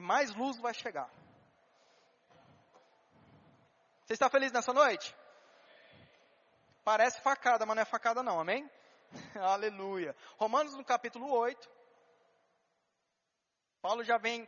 [0.02, 1.08] Mais luz vai chegar.
[4.04, 5.14] Você está feliz nessa noite?
[6.84, 8.68] Parece facada, mas não é facada não, amém?
[9.40, 10.14] Aleluia.
[10.36, 11.70] Romanos no capítulo 8.
[13.80, 14.46] Paulo já vem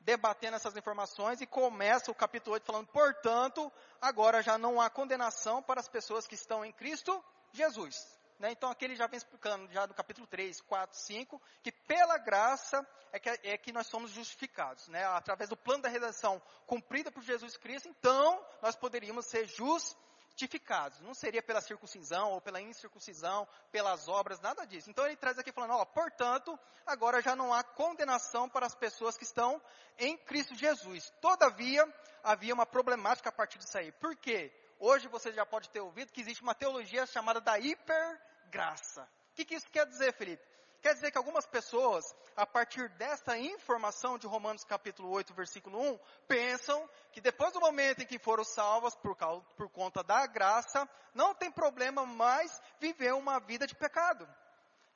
[0.00, 5.62] debatendo essas informações e começa o capítulo 8 falando, portanto, agora já não há condenação
[5.62, 8.20] para as pessoas que estão em Cristo Jesus.
[8.38, 8.52] Né?
[8.52, 12.86] Então aqui ele já vem explicando, já no capítulo 3, 4, 5, que pela graça
[13.12, 14.88] é que, é que nós somos justificados.
[14.88, 15.04] Né?
[15.04, 21.00] Através do plano da redenção cumprida por Jesus Cristo, então nós poderíamos ser justificados.
[21.00, 24.90] Não seria pela circuncisão ou pela incircuncisão, pelas obras, nada disso.
[24.90, 29.16] Então ele traz aqui falando, ó, portanto, agora já não há condenação para as pessoas
[29.16, 29.60] que estão
[29.98, 31.10] em Cristo Jesus.
[31.20, 31.86] Todavia,
[32.22, 33.92] havia uma problemática a partir disso aí.
[33.92, 34.52] Por quê?
[34.84, 39.08] Hoje você já pode ter ouvido que existe uma teologia chamada da hiper graça.
[39.30, 40.42] O que, que isso quer dizer, Felipe?
[40.80, 42.04] Quer dizer que algumas pessoas,
[42.36, 48.02] a partir desta informação de Romanos capítulo 8, versículo 1, pensam que depois do momento
[48.02, 53.14] em que foram salvas por, causa, por conta da graça, não tem problema mais viver
[53.14, 54.28] uma vida de pecado.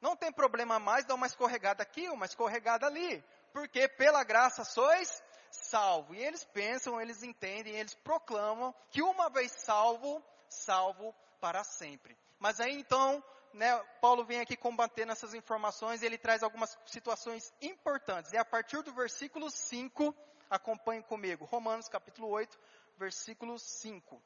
[0.01, 3.25] Não tem problema mais dar uma escorregada aqui, uma escorregada ali.
[3.53, 6.15] Porque pela graça sois salvo.
[6.15, 12.17] E eles pensam, eles entendem, eles proclamam que uma vez salvo, salvo para sempre.
[12.39, 18.33] Mas aí então, né, Paulo vem aqui combatendo essas informações ele traz algumas situações importantes.
[18.33, 20.15] E a partir do versículo 5,
[20.51, 22.59] acompanhe comigo, Romanos capítulo 8,
[22.99, 24.23] versículo 5.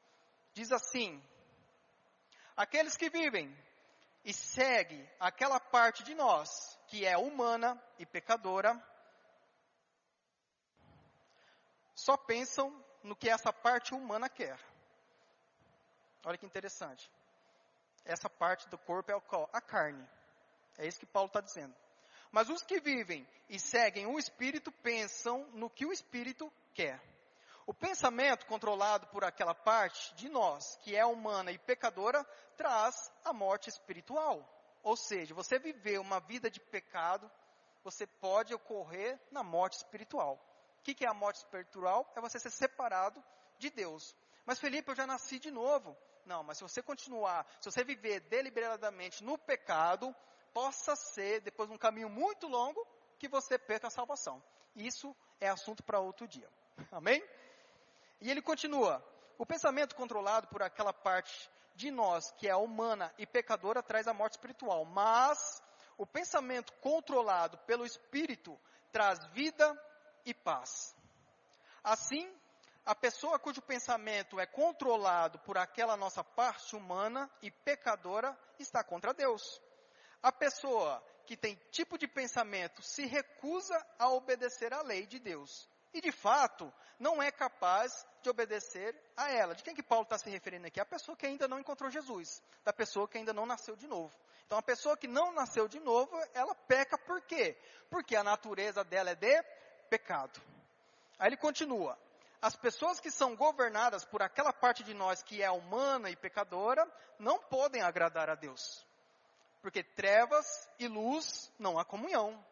[0.53, 1.21] Diz assim:
[2.55, 3.55] Aqueles que vivem
[4.23, 8.75] e seguem aquela parte de nós que é humana e pecadora,
[12.01, 14.59] só pensam no que essa parte humana quer.
[16.25, 17.11] Olha que interessante.
[18.03, 19.21] Essa parte do corpo é
[19.53, 20.07] a carne.
[20.79, 21.75] É isso que Paulo está dizendo.
[22.31, 26.99] Mas os que vivem e seguem o Espírito pensam no que o Espírito quer.
[27.67, 32.23] O pensamento controlado por aquela parte de nós, que é humana e pecadora,
[32.57, 34.43] traz a morte espiritual.
[34.81, 37.29] Ou seja, você viver uma vida de pecado,
[37.83, 40.43] você pode ocorrer na morte espiritual.
[40.81, 42.11] O que, que é a morte espiritual?
[42.15, 43.23] É você ser separado
[43.59, 44.15] de Deus.
[44.47, 45.95] Mas Felipe, eu já nasci de novo.
[46.25, 50.15] Não, mas se você continuar, se você viver deliberadamente no pecado,
[50.51, 52.83] possa ser, depois de um caminho muito longo,
[53.19, 54.41] que você perca a salvação.
[54.75, 56.49] Isso é assunto para outro dia.
[56.91, 57.23] Amém?
[58.19, 59.05] E ele continua:
[59.37, 64.13] o pensamento controlado por aquela parte de nós que é humana e pecadora traz a
[64.15, 65.61] morte espiritual, mas
[65.95, 68.59] o pensamento controlado pelo Espírito
[68.91, 69.79] traz vida
[70.25, 70.95] e paz.
[71.83, 72.31] Assim,
[72.85, 79.13] a pessoa cujo pensamento é controlado por aquela nossa parte humana e pecadora está contra
[79.13, 79.61] Deus.
[80.21, 85.69] A pessoa que tem tipo de pensamento se recusa a obedecer à lei de Deus.
[85.93, 89.55] E de fato, não é capaz de obedecer a ela.
[89.55, 90.79] De quem que Paulo está se referindo aqui?
[90.79, 92.41] A pessoa que ainda não encontrou Jesus.
[92.63, 94.13] Da pessoa que ainda não nasceu de novo.
[94.45, 97.57] Então a pessoa que não nasceu de novo, ela peca por quê?
[97.89, 99.43] Porque a natureza dela é de
[99.91, 100.41] pecado.
[101.19, 101.99] Aí ele continua:
[102.41, 106.89] as pessoas que são governadas por aquela parte de nós que é humana e pecadora,
[107.19, 108.87] não podem agradar a Deus.
[109.61, 112.43] Porque trevas e luz não há comunhão.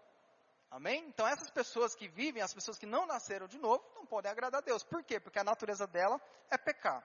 [0.69, 1.03] Amém?
[1.07, 4.61] Então essas pessoas que vivem, as pessoas que não nasceram de novo, não podem agradar
[4.61, 4.83] a Deus.
[4.83, 5.19] Por quê?
[5.19, 6.21] Porque a natureza dela
[6.51, 7.03] é pecar.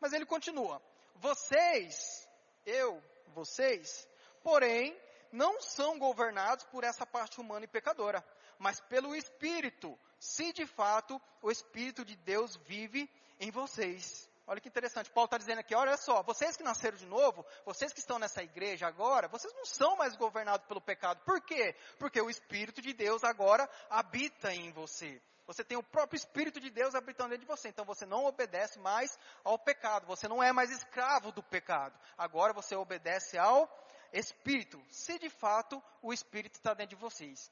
[0.00, 0.82] Mas ele continua:
[1.16, 2.26] vocês,
[2.64, 4.08] eu, vocês,
[4.42, 4.98] porém,
[5.30, 8.24] não são governados por essa parte humana e pecadora,
[8.58, 14.28] mas pelo Espírito, se de fato o Espírito de Deus vive em vocês.
[14.48, 17.92] Olha que interessante, Paulo está dizendo aqui, olha só, vocês que nasceram de novo, vocês
[17.92, 21.20] que estão nessa igreja agora, vocês não são mais governados pelo pecado.
[21.24, 21.74] Por quê?
[21.98, 25.20] Porque o Espírito de Deus agora habita em você.
[25.46, 27.68] Você tem o próprio Espírito de Deus habitando dentro de você.
[27.68, 30.06] Então você não obedece mais ao pecado.
[30.06, 31.96] Você não é mais escravo do pecado.
[32.18, 33.68] Agora você obedece ao
[34.12, 34.82] Espírito.
[34.90, 37.50] Se de fato o Espírito está dentro de vocês.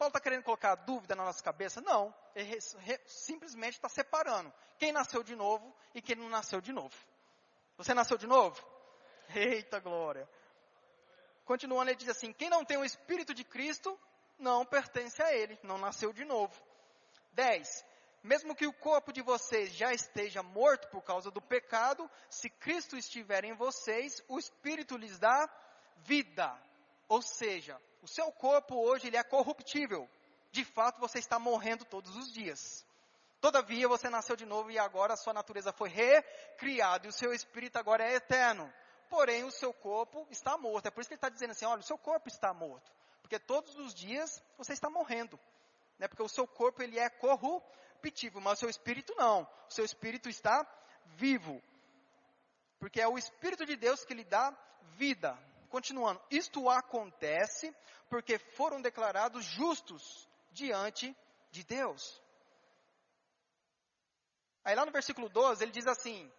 [0.00, 1.78] Paulo está querendo colocar dúvida na nossa cabeça?
[1.82, 2.14] Não.
[2.34, 2.58] Ele
[3.04, 6.96] simplesmente está separando quem nasceu de novo e quem não nasceu de novo.
[7.76, 8.58] Você nasceu de novo?
[9.36, 10.26] Eita glória.
[11.44, 14.00] Continuando, ele diz assim: quem não tem o Espírito de Cristo
[14.38, 16.58] não pertence a ele, não nasceu de novo.
[17.32, 17.84] 10.
[18.22, 22.96] Mesmo que o corpo de vocês já esteja morto por causa do pecado, se Cristo
[22.96, 25.46] estiver em vocês, o Espírito lhes dá
[25.98, 26.58] vida.
[27.06, 30.08] Ou seja, o seu corpo hoje ele é corruptível.
[30.50, 32.84] De fato, você está morrendo todos os dias.
[33.40, 37.32] Todavia, você nasceu de novo e agora a sua natureza foi recriada e o seu
[37.32, 38.72] espírito agora é eterno.
[39.08, 40.86] Porém, o seu corpo está morto.
[40.86, 42.92] É por isso que ele está dizendo assim: olha, o seu corpo está morto.
[43.22, 45.38] Porque todos os dias você está morrendo.
[45.98, 46.08] Né?
[46.08, 49.42] Porque o seu corpo ele é corruptível, mas o seu espírito não.
[49.68, 50.66] O seu espírito está
[51.16, 51.62] vivo.
[52.80, 54.56] Porque é o Espírito de Deus que lhe dá
[54.96, 55.38] vida.
[55.70, 57.74] Continuando, isto acontece
[58.08, 61.16] porque foram declarados justos diante
[61.52, 62.20] de Deus.
[64.64, 66.30] Aí lá no versículo 12 ele diz assim: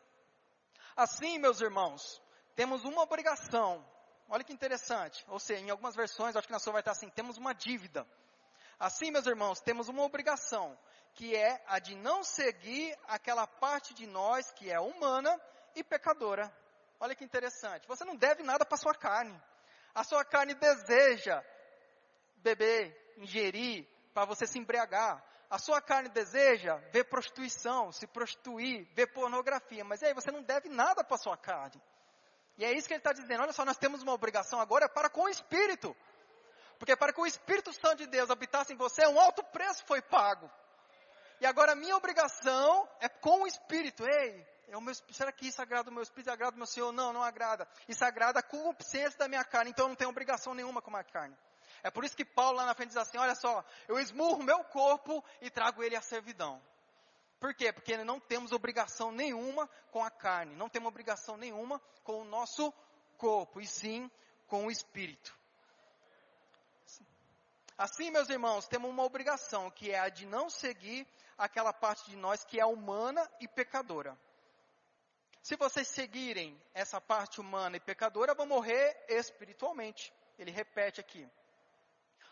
[0.96, 2.22] Assim, meus irmãos,
[2.56, 3.84] temos uma obrigação.
[4.28, 5.24] Olha que interessante.
[5.30, 8.06] Ou seja, em algumas versões, acho que na sua vai estar assim: temos uma dívida.
[8.78, 10.78] Assim, meus irmãos, temos uma obrigação,
[11.14, 15.40] que é a de não seguir aquela parte de nós que é humana
[15.74, 16.52] e pecadora.
[17.02, 17.88] Olha que interessante.
[17.88, 19.36] Você não deve nada para sua carne.
[19.94, 21.44] A sua carne deseja
[22.38, 25.22] beber, ingerir, para você se embriagar.
[25.50, 29.84] A sua carne deseja ver prostituição, se prostituir, ver pornografia.
[29.84, 31.82] Mas aí você não deve nada para sua carne.
[32.56, 33.42] E é isso que ele está dizendo.
[33.42, 35.98] Olha só, nós temos uma obrigação agora para com o Espírito.
[36.78, 40.04] Porque para que o Espírito Santo de Deus habitasse em você, um alto preço foi
[40.04, 40.50] pago.
[41.40, 44.08] E agora a minha obrigação é com o Espírito.
[44.08, 46.32] Ei, é meu, será que isso agrada o meu Espírito?
[46.32, 46.92] Agrada o meu Senhor?
[46.92, 47.68] Não, não agrada.
[47.88, 49.72] Isso agrada a concupiscência da minha carne.
[49.72, 51.36] Então eu não tenho obrigação nenhuma com a carne.
[51.84, 54.64] É por isso que Paulo lá na frente diz assim, olha só, eu esmurro meu
[54.66, 56.62] corpo e trago ele à servidão.
[57.40, 57.74] Por quê?
[57.74, 62.72] Porque não temos obrigação nenhuma com a carne, não temos obrigação nenhuma com o nosso
[63.18, 64.10] corpo, e sim
[64.48, 65.36] com o espírito.
[67.78, 72.16] Assim, meus irmãos, temos uma obrigação, que é a de não seguir aquela parte de
[72.16, 74.16] nós que é humana e pecadora.
[75.42, 80.14] Se vocês seguirem essa parte humana e pecadora, vão morrer espiritualmente.
[80.38, 81.28] Ele repete aqui.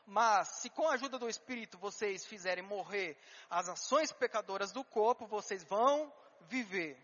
[0.06, 3.18] Mas, se com a ajuda do Espírito vocês fizerem morrer
[3.50, 6.98] as ações pecadoras do corpo, vocês vão viver.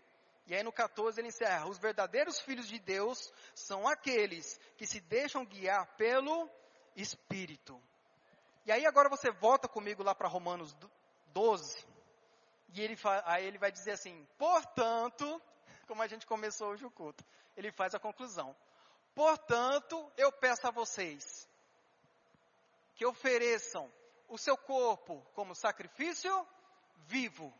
[0.46, 5.00] E aí no 14 ele encerra: Os verdadeiros filhos de Deus são aqueles que se
[5.00, 6.48] deixam guiar pelo
[6.94, 7.80] Espírito.
[8.64, 10.76] E aí agora você volta comigo lá para Romanos
[11.28, 11.86] 12.
[12.74, 15.40] E ele aí ele vai dizer assim: Portanto,
[15.86, 17.24] como a gente começou hoje o culto,
[17.56, 18.54] ele faz a conclusão.
[19.14, 21.48] Portanto, eu peço a vocês
[22.94, 23.90] que ofereçam
[24.28, 26.46] o seu corpo como sacrifício
[27.06, 27.52] vivo.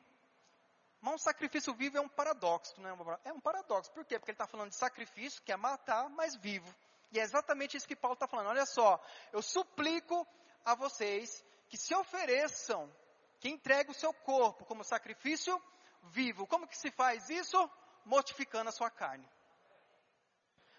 [1.00, 3.18] Mas um sacrifício vivo é um paradoxo, não é?
[3.24, 3.92] É um paradoxo.
[3.92, 4.18] Por quê?
[4.18, 6.74] Porque ele está falando de sacrifício, que é matar, mas vivo.
[7.12, 8.48] E é exatamente isso que Paulo está falando.
[8.48, 9.00] Olha só,
[9.32, 10.26] eu suplico
[10.64, 12.92] a vocês que se ofereçam,
[13.38, 15.62] que entreguem o seu corpo como sacrifício
[16.02, 16.46] vivo.
[16.46, 17.70] Como que se faz isso?
[18.06, 19.28] Mortificando a sua carne.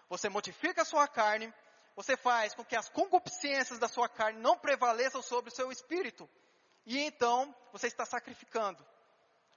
[0.08, 1.52] Você mortifica a sua carne,
[1.94, 6.28] você faz com que as concupiscências da sua carne não prevaleçam sobre o seu espírito.
[6.86, 8.84] E então você está sacrificando.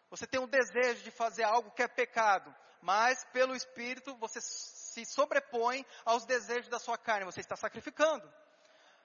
[0.09, 5.05] Você tem um desejo de fazer algo que é pecado, mas pelo espírito você se
[5.05, 8.29] sobrepõe aos desejos da sua carne, você está sacrificando.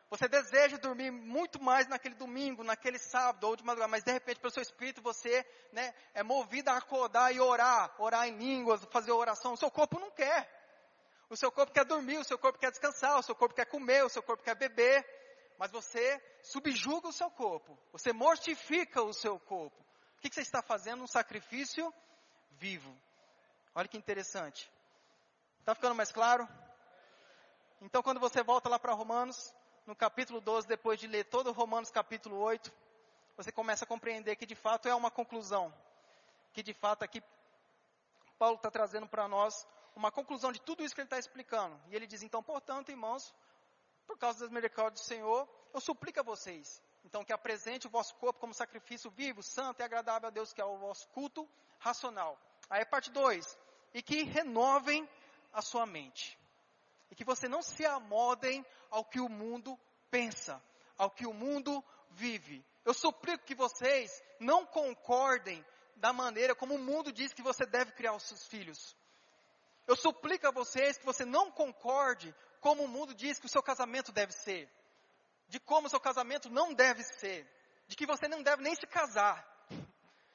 [0.09, 4.39] Você deseja dormir muito mais naquele domingo, naquele sábado ou de madrugada, mas de repente
[4.39, 9.11] pelo seu espírito você né, é movido a acordar e orar, orar em línguas, fazer
[9.11, 9.55] oração.
[9.55, 10.49] O seu corpo não quer.
[11.29, 14.05] O seu corpo quer dormir, o seu corpo quer descansar, o seu corpo quer comer,
[14.05, 15.05] o seu corpo quer beber,
[15.59, 19.83] mas você subjuga o seu corpo, você mortifica o seu corpo.
[20.17, 21.03] O que, que você está fazendo?
[21.03, 21.93] Um sacrifício
[22.53, 22.97] vivo.
[23.75, 24.71] Olha que interessante.
[25.61, 26.49] Está ficando mais claro?
[27.81, 29.53] Então, quando você volta lá para Romanos,
[29.87, 32.73] no capítulo 12, depois de ler todo Romanos capítulo 8,
[33.37, 35.73] você começa a compreender que de fato é uma conclusão.
[36.53, 37.23] Que de fato aqui
[38.39, 41.81] Paulo está trazendo para nós uma conclusão de tudo isso que ele está explicando.
[41.89, 43.33] E ele diz, então, portanto, irmãos,
[44.07, 48.15] por causa das misericórdias do Senhor, eu suplico a vocês, então, que apresente o vosso
[48.17, 52.37] corpo como sacrifício vivo, santo e agradável a Deus, que é o vosso culto racional.
[52.69, 53.59] Aí, parte 2,
[53.95, 55.09] e que renovem
[55.53, 56.37] a sua mente.
[57.11, 59.79] E que você não se amodem ao que o mundo
[60.11, 60.63] pensa,
[60.97, 62.65] ao que o mundo vive.
[62.85, 65.65] Eu suplico que vocês não concordem
[65.97, 68.97] da maneira como o mundo diz que você deve criar os seus filhos.
[69.87, 73.63] Eu suplico a vocês que você não concorde como o mundo diz que o seu
[73.63, 74.69] casamento deve ser,
[75.49, 77.49] de como o seu casamento não deve ser,
[77.87, 79.47] de que você não deve nem se casar.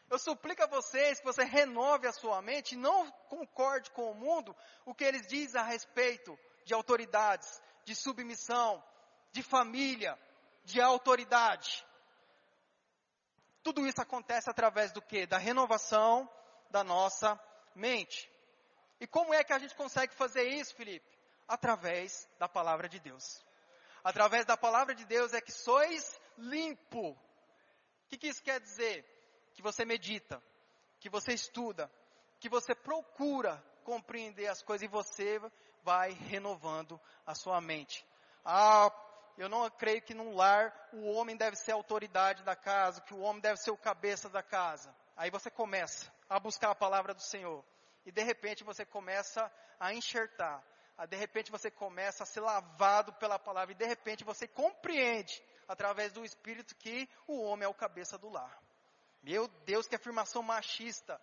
[0.09, 4.15] Eu suplico a vocês que você renove a sua mente e não concorde com o
[4.15, 4.55] mundo
[4.85, 8.83] o que eles dizem a respeito de autoridades, de submissão,
[9.31, 10.17] de família,
[10.63, 11.85] de autoridade.
[13.63, 15.25] Tudo isso acontece através do que?
[15.25, 16.29] Da renovação
[16.69, 17.39] da nossa
[17.75, 18.29] mente.
[18.99, 21.05] E como é que a gente consegue fazer isso, Felipe?
[21.47, 23.43] Através da palavra de Deus.
[24.03, 27.11] Através da palavra de Deus é que sois limpo.
[27.11, 27.17] O
[28.09, 29.05] que, que isso quer dizer?
[29.53, 30.41] Que você medita,
[30.99, 31.91] que você estuda,
[32.39, 35.39] que você procura compreender as coisas e você
[35.83, 38.05] vai renovando a sua mente.
[38.43, 38.91] Ah,
[39.37, 43.13] eu não creio que num lar o homem deve ser a autoridade da casa, que
[43.13, 44.93] o homem deve ser o cabeça da casa.
[45.15, 47.63] Aí você começa a buscar a palavra do Senhor
[48.05, 50.63] e de repente você começa a enxertar,
[50.97, 55.41] a, de repente você começa a ser lavado pela palavra, e de repente você compreende,
[55.67, 58.61] através do Espírito, que o homem é o cabeça do lar.
[59.23, 61.19] Meu Deus, que afirmação machista.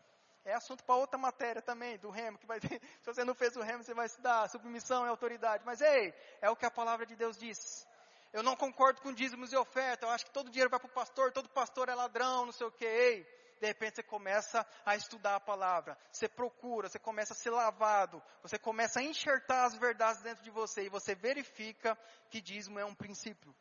[0.48, 3.54] É assunto para outra matéria também, do remo, que vai ter, se você não fez
[3.54, 5.62] o remo, você vai estudar, submissão e autoridade.
[5.66, 7.86] Mas ei, é o que a palavra de Deus diz.
[8.32, 10.92] Eu não concordo com dízimos e oferta, eu acho que todo dinheiro vai para o
[10.92, 12.86] pastor, todo pastor é ladrão, não sei o que.
[12.86, 13.24] Ei,
[13.60, 18.22] de repente você começa a estudar a palavra, você procura, você começa a ser lavado,
[18.42, 21.94] você começa a enxertar as verdades dentro de você e você verifica
[22.30, 23.54] que dízimo é um princípio.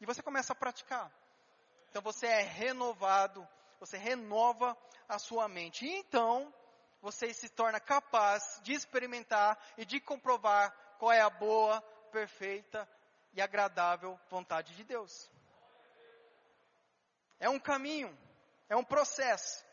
[0.00, 1.12] E você começa a praticar.
[1.90, 3.46] Então você é renovado,
[3.78, 4.76] você renova
[5.08, 5.86] a sua mente.
[5.86, 6.52] E então
[7.00, 12.88] você se torna capaz de experimentar e de comprovar qual é a boa, perfeita
[13.32, 15.30] e agradável vontade de Deus.
[17.38, 18.16] É um caminho,
[18.68, 19.64] é um processo,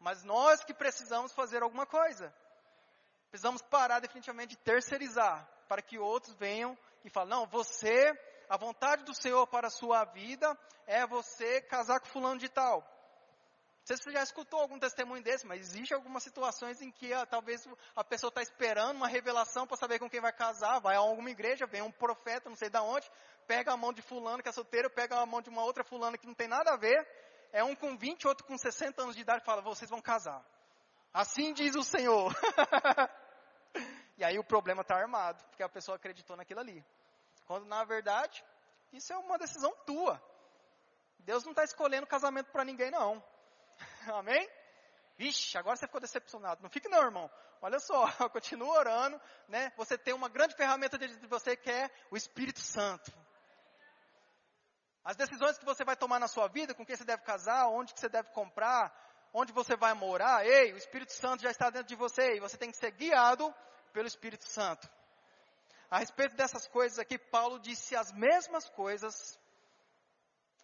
[0.00, 2.34] mas nós que precisamos fazer alguma coisa.
[3.30, 8.12] Precisamos parar definitivamente de terceirizar, para que outros venham e falem, não, você,
[8.48, 12.84] a vontade do Senhor para a sua vida é você casar com fulano de tal.
[13.84, 17.26] Sei se você já escutou algum testemunho desse, mas existe algumas situações em que ah,
[17.26, 21.00] talvez a pessoa está esperando uma revelação para saber com quem vai casar, vai a
[21.00, 23.10] alguma igreja, vem um profeta, não sei de onde,
[23.46, 26.16] pega a mão de fulano que é solteiro, pega a mão de uma outra fulana
[26.16, 27.06] que não tem nada a ver,
[27.52, 30.42] é um com 20, outro com 60 anos de idade e fala, vocês vão casar.
[31.12, 32.34] Assim diz o Senhor.
[34.16, 36.82] e aí o problema está armado, porque a pessoa acreditou naquilo ali.
[37.44, 38.42] Quando na verdade,
[38.94, 40.18] isso é uma decisão tua.
[41.18, 43.22] Deus não está escolhendo casamento para ninguém não.
[44.12, 44.48] Amém?
[45.16, 46.62] Vixe, agora você ficou decepcionado.
[46.62, 47.30] Não fique não, irmão.
[47.62, 49.72] Olha só, continua orando, né?
[49.76, 53.12] Você tem uma grande ferramenta de você que é o Espírito Santo.
[55.04, 57.92] As decisões que você vai tomar na sua vida, com quem você deve casar, onde
[57.92, 58.92] que você deve comprar,
[59.32, 62.56] onde você vai morar, ei, o Espírito Santo já está dentro de você e você
[62.56, 63.54] tem que ser guiado
[63.92, 64.88] pelo Espírito Santo.
[65.90, 69.38] A respeito dessas coisas aqui, Paulo disse as mesmas coisas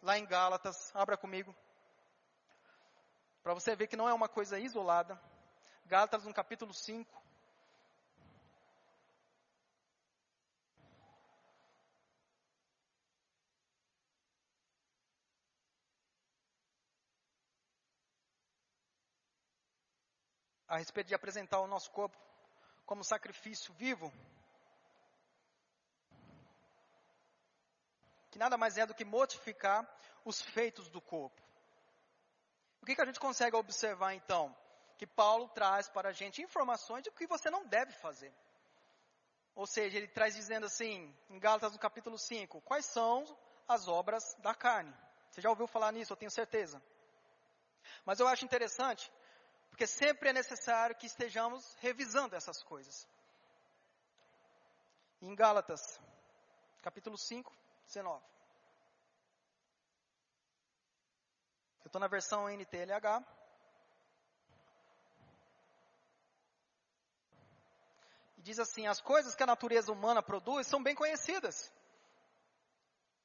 [0.02, 0.90] lá em Gálatas.
[0.94, 1.54] Abra comigo.
[3.42, 5.20] Para você ver que não é uma coisa isolada.
[5.86, 7.20] Gálatas no capítulo 5.
[20.68, 22.16] A respeito de apresentar o nosso corpo
[22.86, 24.12] como sacrifício vivo,
[28.30, 29.84] que nada mais é do que mortificar
[30.24, 31.49] os feitos do corpo.
[32.82, 34.54] O que, que a gente consegue observar então?
[34.96, 38.32] Que Paulo traz para a gente informações de o que você não deve fazer.
[39.54, 43.24] Ou seja, ele traz dizendo assim, em Gálatas no capítulo 5, quais são
[43.68, 44.94] as obras da carne.
[45.30, 46.82] Você já ouviu falar nisso, eu tenho certeza.
[48.04, 49.10] Mas eu acho interessante,
[49.68, 53.06] porque sempre é necessário que estejamos revisando essas coisas.
[55.20, 56.00] Em Gálatas,
[56.82, 57.54] capítulo 5,
[57.86, 58.29] 19.
[61.88, 63.24] Estou na versão NTLH.
[68.36, 71.72] E diz assim: as coisas que a natureza humana produz são bem conhecidas.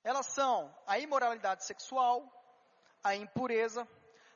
[0.03, 2.29] Elas são a imoralidade sexual,
[3.03, 3.87] a impureza,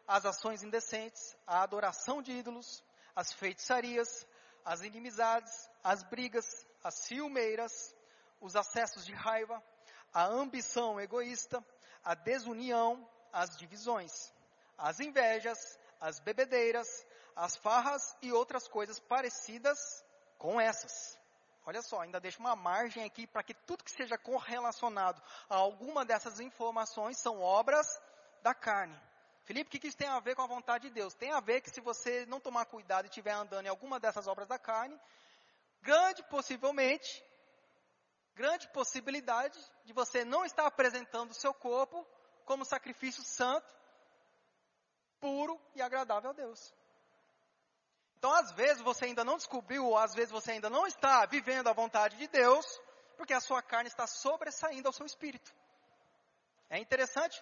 [0.07, 2.84] as ações indecentes, a adoração de ídolos,
[3.15, 4.26] as feitiçarias,
[4.65, 7.95] as inimizades, as brigas, as ciumeiras,
[8.39, 9.61] os acessos de raiva,
[10.13, 11.63] a ambição egoísta,
[12.03, 14.34] a desunião, as divisões,
[14.77, 16.88] as invejas, as bebedeiras,
[17.36, 19.77] as farras e outras coisas parecidas
[20.38, 21.17] com essas.
[21.65, 26.03] Olha só, ainda deixa uma margem aqui para que tudo que seja correlacionado a alguma
[26.03, 27.88] dessas informações são obras
[28.41, 28.99] da carne.
[29.43, 31.13] Felipe, o que, que isso tem a ver com a vontade de Deus?
[31.13, 34.27] Tem a ver que se você não tomar cuidado e estiver andando em alguma dessas
[34.27, 34.99] obras da carne,
[35.82, 37.23] grande possivelmente,
[38.36, 42.05] grande possibilidade de você não estar apresentando o seu corpo
[42.49, 43.71] como sacrifício santo,
[45.19, 46.73] puro e agradável a Deus.
[48.17, 51.67] Então, às vezes você ainda não descobriu, ou às vezes você ainda não está vivendo
[51.67, 52.65] a vontade de Deus,
[53.15, 55.53] porque a sua carne está sobressaindo ao seu espírito.
[56.71, 57.39] É interessante,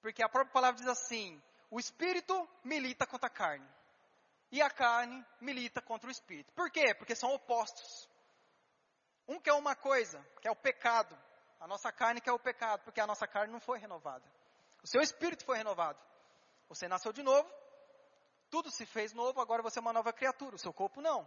[0.00, 3.68] porque a própria palavra diz assim: o espírito milita contra a carne,
[4.52, 6.52] e a carne milita contra o espírito.
[6.52, 6.94] Por quê?
[6.94, 8.08] Porque são opostos.
[9.26, 11.18] Um quer uma coisa, que é o pecado,
[11.64, 14.22] a nossa carne que é o pecado, porque a nossa carne não foi renovada.
[14.82, 15.98] O seu espírito foi renovado.
[16.68, 17.50] Você nasceu de novo,
[18.50, 21.26] tudo se fez novo, agora você é uma nova criatura, o seu corpo não.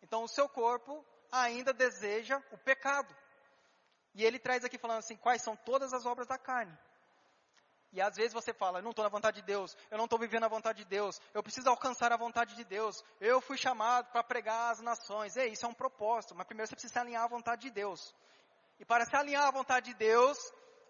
[0.00, 3.14] Então o seu corpo ainda deseja o pecado.
[4.14, 6.74] E ele traz aqui falando assim, quais são todas as obras da carne.
[7.92, 10.18] E às vezes você fala, eu não estou na vontade de Deus, eu não estou
[10.18, 14.10] vivendo a vontade de Deus, eu preciso alcançar a vontade de Deus, eu fui chamado
[14.12, 15.36] para pregar às nações.
[15.36, 18.14] Ei, isso é um propósito, mas primeiro você precisa alinhar a vontade de Deus.
[18.78, 20.38] E para se alinhar à vontade de Deus,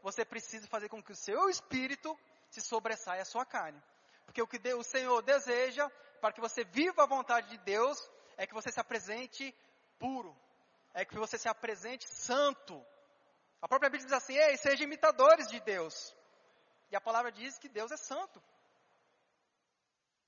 [0.02, 2.18] você precisa fazer com que o seu espírito
[2.50, 3.82] se sobressaia à sua carne.
[4.24, 5.88] Porque o que o Senhor deseja
[6.20, 7.98] para que você viva a vontade de Deus
[8.36, 9.54] é que você se apresente
[9.98, 10.36] puro,
[10.92, 12.84] é que você se apresente santo.
[13.60, 16.14] A própria Bíblia diz assim: "Ei, sejam imitadores de Deus".
[16.90, 18.42] E a palavra diz que Deus é santo.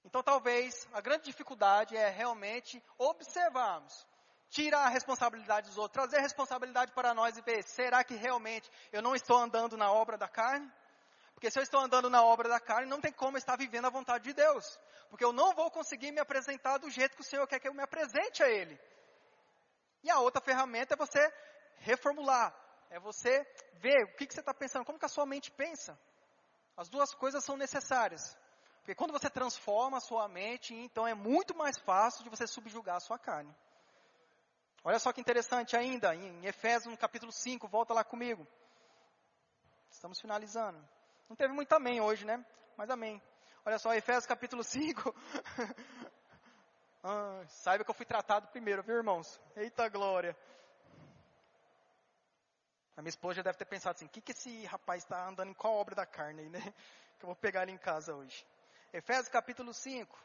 [0.04, 4.06] Então, talvez a grande dificuldade é realmente observarmos
[4.50, 8.70] tirar a responsabilidade dos outros, trazer a responsabilidade para nós e ver, será que realmente
[8.92, 10.70] eu não estou andando na obra da carne?
[11.32, 13.90] Porque se eu estou andando na obra da carne, não tem como estar vivendo a
[13.90, 14.78] vontade de Deus.
[15.08, 17.72] Porque eu não vou conseguir me apresentar do jeito que o Senhor quer que eu
[17.72, 18.78] me apresente a Ele.
[20.02, 21.32] E a outra ferramenta é você
[21.76, 22.54] reformular,
[22.90, 25.98] é você ver o que, que você está pensando, como que a sua mente pensa.
[26.76, 28.36] As duas coisas são necessárias.
[28.78, 32.96] Porque quando você transforma a sua mente, então é muito mais fácil de você subjugar
[32.96, 33.54] a sua carne.
[34.82, 38.46] Olha só que interessante ainda, em Efésios no capítulo 5, volta lá comigo.
[39.90, 40.78] Estamos finalizando.
[41.28, 42.44] Não teve muito amém hoje, né?
[42.76, 43.20] Mas amém.
[43.64, 45.14] Olha só, Efésios capítulo 5.
[47.04, 49.38] ah, saiba que eu fui tratado primeiro, viu, irmãos?
[49.54, 50.34] Eita glória.
[52.96, 55.50] A minha esposa já deve ter pensado assim: o que, que esse rapaz está andando
[55.50, 56.60] em qual obra da carne aí, né?
[57.18, 58.46] Que eu vou pegar ele em casa hoje.
[58.94, 60.18] Efésios capítulo 5.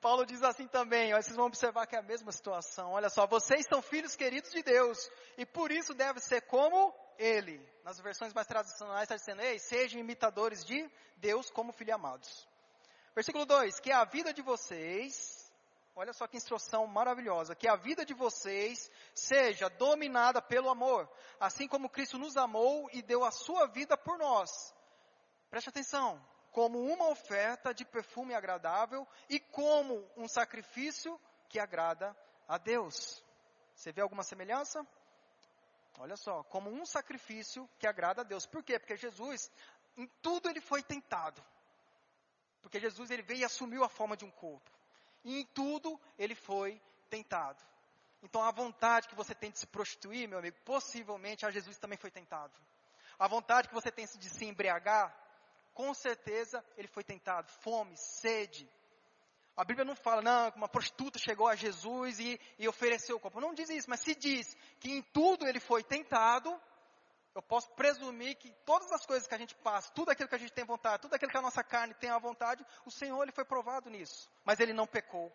[0.00, 2.92] Paulo diz assim também, ó, vocês vão observar que é a mesma situação.
[2.92, 7.60] Olha só, vocês são filhos queridos de Deus, e por isso deve ser como Ele.
[7.84, 12.48] Nas versões mais tradicionais está dizendo, ei, sejam imitadores de Deus como filhos amados.
[13.14, 15.52] Versículo 2, que a vida de vocês,
[15.94, 21.68] olha só que instrução maravilhosa, que a vida de vocês seja dominada pelo amor, assim
[21.68, 24.74] como Cristo nos amou e deu a sua vida por nós.
[25.50, 32.16] Preste atenção, como uma oferta de perfume agradável e como um sacrifício que agrada
[32.48, 33.24] a Deus.
[33.74, 34.86] Você vê alguma semelhança?
[35.98, 38.46] Olha só, como um sacrifício que agrada a Deus.
[38.46, 38.78] Por quê?
[38.78, 39.50] Porque Jesus,
[39.96, 41.42] em tudo ele foi tentado.
[42.62, 44.70] Porque Jesus ele veio e assumiu a forma de um corpo.
[45.24, 47.62] E em tudo ele foi tentado.
[48.22, 51.98] Então a vontade que você tem de se prostituir, meu amigo, possivelmente a Jesus também
[51.98, 52.52] foi tentado.
[53.18, 55.14] A vontade que você tem de se embriagar,
[55.80, 57.50] com certeza ele foi tentado.
[57.62, 58.70] Fome, sede.
[59.56, 63.40] A Bíblia não fala, não, uma prostituta chegou a Jesus e, e ofereceu o corpo.
[63.40, 66.54] Não diz isso, mas se diz que em tudo ele foi tentado,
[67.34, 70.38] eu posso presumir que todas as coisas que a gente passa, tudo aquilo que a
[70.38, 73.32] gente tem vontade, tudo aquilo que a nossa carne tem a vontade, o Senhor ele
[73.32, 74.30] foi provado nisso.
[74.44, 75.32] Mas ele não pecou.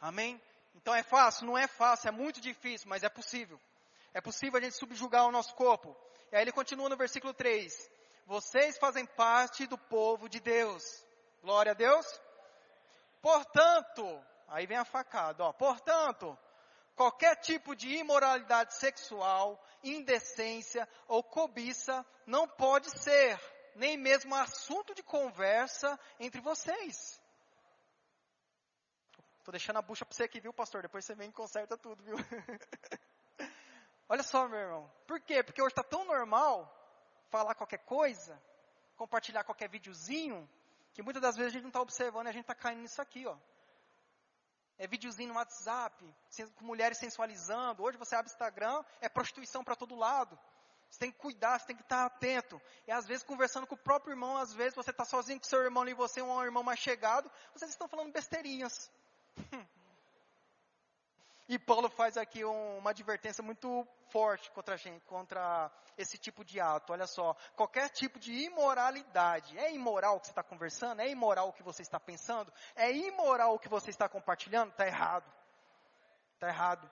[0.00, 0.40] Amém?
[0.74, 1.44] Então é fácil?
[1.46, 3.60] Não é fácil, é muito difícil, mas é possível.
[4.14, 5.94] É possível a gente subjugar o nosso corpo.
[6.32, 7.95] E aí ele continua no versículo 3
[8.26, 10.82] vocês fazem parte do povo de Deus.
[11.40, 12.04] Glória a Deus.
[13.22, 15.52] Portanto, aí vem a facada, ó.
[15.52, 16.36] Portanto,
[16.96, 23.40] qualquer tipo de imoralidade sexual, indecência ou cobiça não pode ser
[23.76, 27.20] nem mesmo assunto de conversa entre vocês.
[29.44, 30.82] Tô deixando a bucha para você aqui, viu, pastor?
[30.82, 32.16] Depois você vem e conserta tudo, viu?
[34.08, 34.92] Olha só, meu irmão.
[35.06, 35.44] Por quê?
[35.44, 36.75] Porque hoje está tão normal
[37.30, 38.40] falar qualquer coisa,
[38.96, 40.48] compartilhar qualquer videozinho,
[40.92, 43.00] que muitas das vezes a gente não está observando e a gente está caindo nisso
[43.00, 43.36] aqui, ó.
[44.78, 46.04] É videozinho no WhatsApp,
[46.54, 47.82] com mulheres sensualizando.
[47.82, 50.38] Hoje você abre Instagram, é prostituição para todo lado.
[50.90, 52.60] Você tem que cuidar, você tem que estar atento.
[52.86, 55.62] E às vezes conversando com o próprio irmão, às vezes você está sozinho com seu
[55.62, 58.90] irmão e você é um irmão mais chegado, vocês estão falando besteirinhas.
[61.48, 66.60] E Paulo faz aqui um, uma advertência muito forte contra gente, contra esse tipo de
[66.60, 66.92] ato.
[66.92, 69.56] Olha só, qualquer tipo de imoralidade.
[69.56, 71.00] É imoral o que você está conversando?
[71.00, 72.52] É imoral o que você está pensando?
[72.74, 74.70] É imoral o que você está compartilhando?
[74.70, 75.32] Está errado.
[76.34, 76.90] Está errado.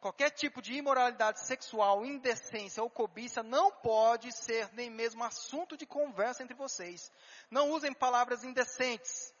[0.00, 5.84] Qualquer tipo de imoralidade sexual, indecência ou cobiça não pode ser nem mesmo assunto de
[5.84, 7.12] conversa entre vocês.
[7.50, 9.34] Não usem palavras indecentes,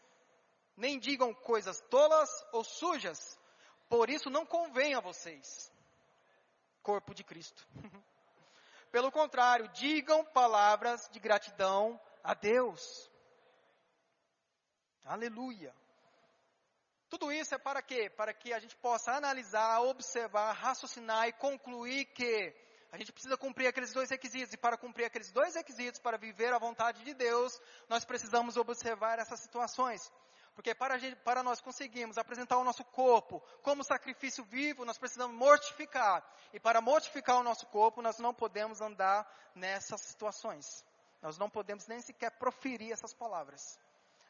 [0.76, 3.39] nem digam coisas tolas ou sujas
[3.90, 5.70] por isso não convém a vocês,
[6.80, 7.66] corpo de Cristo.
[8.92, 13.10] Pelo contrário, digam palavras de gratidão a Deus.
[15.04, 15.74] Aleluia.
[17.08, 18.08] Tudo isso é para quê?
[18.08, 22.54] Para que a gente possa analisar, observar, raciocinar e concluir que
[22.92, 24.54] a gente precisa cumprir aqueles dois requisitos.
[24.54, 29.18] E para cumprir aqueles dois requisitos, para viver a vontade de Deus, nós precisamos observar
[29.18, 30.12] essas situações.
[30.54, 35.36] Porque para, gente, para nós conseguirmos apresentar o nosso corpo como sacrifício vivo, nós precisamos
[35.36, 36.24] mortificar.
[36.52, 40.84] E para mortificar o nosso corpo, nós não podemos andar nessas situações.
[41.22, 43.78] Nós não podemos nem sequer proferir essas palavras.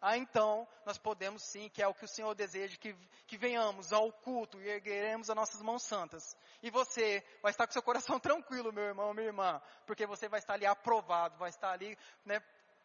[0.02, 2.96] Ah, então, nós podemos sim, que é o que o Senhor deseja, que,
[3.26, 6.34] que venhamos ao culto e ergueremos as nossas mãos santas.
[6.62, 10.38] E você vai estar com seu coração tranquilo, meu irmão, minha irmã, porque você vai
[10.40, 12.40] estar ali aprovado, vai estar ali, né,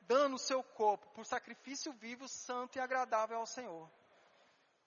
[0.07, 3.89] dando o seu corpo por sacrifício vivo, santo e agradável ao Senhor.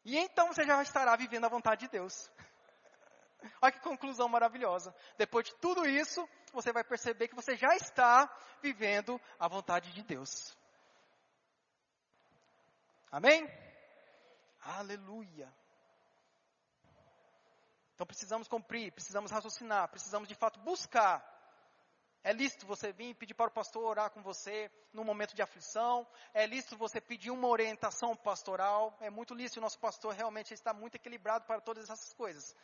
[0.04, 2.30] E então você já estará vivendo a vontade de Deus.
[3.60, 4.94] Olha que conclusão maravilhosa.
[5.16, 8.28] Depois de tudo isso, você vai perceber que você já está
[8.62, 10.56] vivendo a vontade de Deus.
[13.10, 13.48] Amém?
[14.60, 15.52] Aleluia.
[17.94, 21.37] Então precisamos cumprir, precisamos raciocinar, precisamos de fato buscar
[22.24, 26.06] é lícito você vir pedir para o pastor orar com você num momento de aflição.
[26.34, 28.96] É lícito você pedir uma orientação pastoral.
[29.00, 29.60] É muito lícito.
[29.60, 32.54] O nosso pastor realmente está muito equilibrado para todas essas coisas.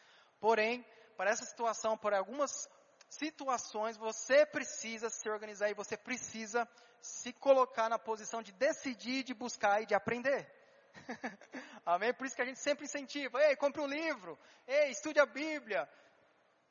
[0.40, 0.84] Porém,
[1.16, 2.68] para essa situação, por algumas
[3.08, 6.68] situações, você precisa se organizar e você precisa
[7.00, 10.50] se colocar na posição de decidir, de buscar e de aprender.
[11.86, 12.12] Amém?
[12.14, 13.40] Por isso que a gente sempre incentiva.
[13.42, 14.38] Ei, compre um livro.
[14.66, 15.88] Ei, estude a Bíblia.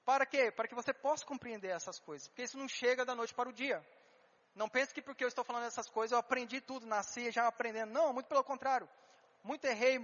[0.06, 0.52] Para quê?
[0.52, 2.28] Para que você possa compreender essas coisas.
[2.28, 3.86] Porque isso não chega da noite para o dia.
[4.56, 7.92] Não pense que porque eu estou falando essas coisas eu aprendi tudo, nasci já aprendendo.
[7.92, 8.88] Não, muito pelo contrário.
[9.44, 10.00] Muito errei,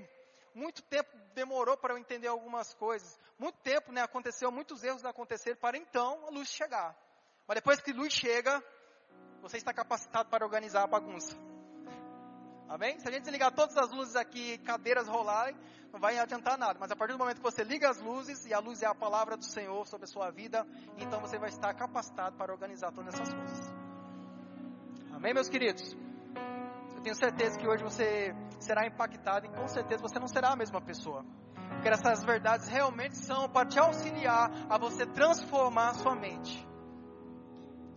[0.53, 3.17] muito tempo demorou para eu entender algumas coisas.
[3.37, 6.95] Muito tempo, né, aconteceu, muitos erros aconteceram para então a luz chegar.
[7.47, 8.63] Mas depois que a luz chega,
[9.41, 11.48] você está capacitado para organizar a bagunça.
[12.69, 12.99] Amém?
[12.99, 15.57] Se a gente desligar todas as luzes aqui, cadeiras rolarem,
[15.91, 16.77] não vai adiantar nada.
[16.79, 18.93] Mas a partir do momento que você liga as luzes, e a luz é a
[18.93, 20.65] palavra do Senhor sobre a sua vida,
[20.95, 23.73] então você vai estar capacitado para organizar todas essas coisas.
[25.11, 25.97] Amém, meus queridos?
[26.95, 30.55] Eu tenho certeza que hoje você será impactado e com certeza você não será a
[30.55, 31.25] mesma pessoa.
[31.69, 36.67] Porque essas verdades realmente são para te auxiliar a você transformar a sua mente.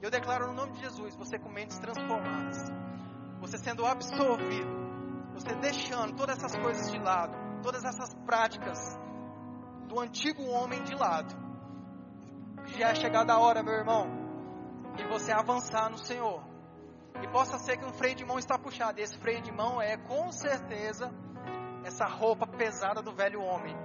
[0.00, 2.81] Eu declaro no nome de Jesus, você com mentes transformadas.
[3.42, 4.70] Você sendo absorvido.
[5.34, 7.36] Você deixando todas essas coisas de lado.
[7.60, 8.78] Todas essas práticas
[9.88, 11.34] do antigo homem de lado.
[12.78, 14.06] Já é chegada a hora, meu irmão,
[14.96, 16.42] de você avançar no Senhor
[17.20, 19.00] e possa ser que um freio de mão está puxado.
[19.00, 21.12] E esse freio de mão é com certeza
[21.84, 23.76] essa roupa pesada do velho homem.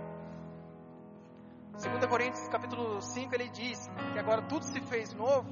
[1.72, 5.50] 2 Coríntios capítulo 5 ele diz que agora tudo se fez novo,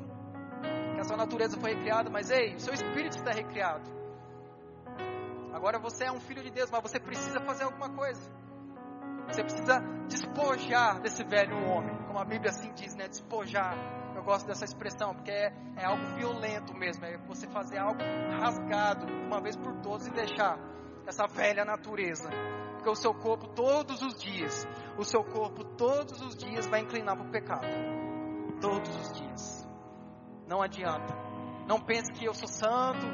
[0.93, 3.94] que a sua natureza foi recriada, mas ei, o seu espírito está recriado.
[5.55, 8.21] Agora você é um filho de Deus, mas você precisa fazer alguma coisa.
[9.27, 13.07] Você precisa despojar desse velho homem, como a Bíblia assim diz, né?
[13.07, 13.73] Despojar
[14.15, 17.05] eu gosto dessa expressão, porque é, é algo violento mesmo.
[17.05, 17.99] É você fazer algo
[18.39, 20.57] rasgado, uma vez por todas, e deixar
[21.05, 22.29] essa velha natureza.
[22.73, 24.65] Porque o seu corpo todos os dias,
[24.97, 27.67] o seu corpo todos os dias vai inclinar para o pecado.
[28.61, 29.67] Todos os dias.
[30.47, 31.13] Não adianta.
[31.67, 33.05] Não pense que eu sou santo,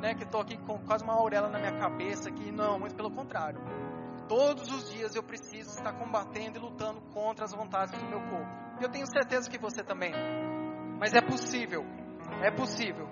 [0.00, 2.50] né, que estou aqui com quase uma auréola na minha cabeça, aqui.
[2.50, 3.60] não, muito pelo contrário.
[4.28, 8.48] Todos os dias eu preciso estar combatendo e lutando contra as vontades do meu corpo.
[8.80, 10.12] Eu tenho certeza que você também.
[10.98, 11.84] Mas é possível.
[12.42, 13.08] É possível.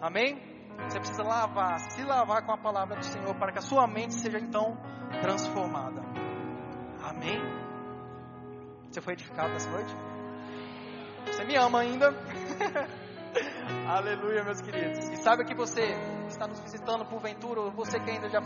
[0.00, 0.40] Amém?
[0.88, 4.14] Você precisa lavar, se lavar com a palavra do Senhor para que a sua mente
[4.14, 4.78] seja então
[5.20, 6.00] transformada.
[7.02, 7.40] Amém?
[8.90, 9.94] Você foi edificado essa noite?
[11.26, 12.14] Você me ama ainda?
[13.88, 15.08] Aleluia, meus queridos.
[15.10, 15.94] E sabe que você
[16.30, 18.40] está nos visitando porventura, ou você que ainda já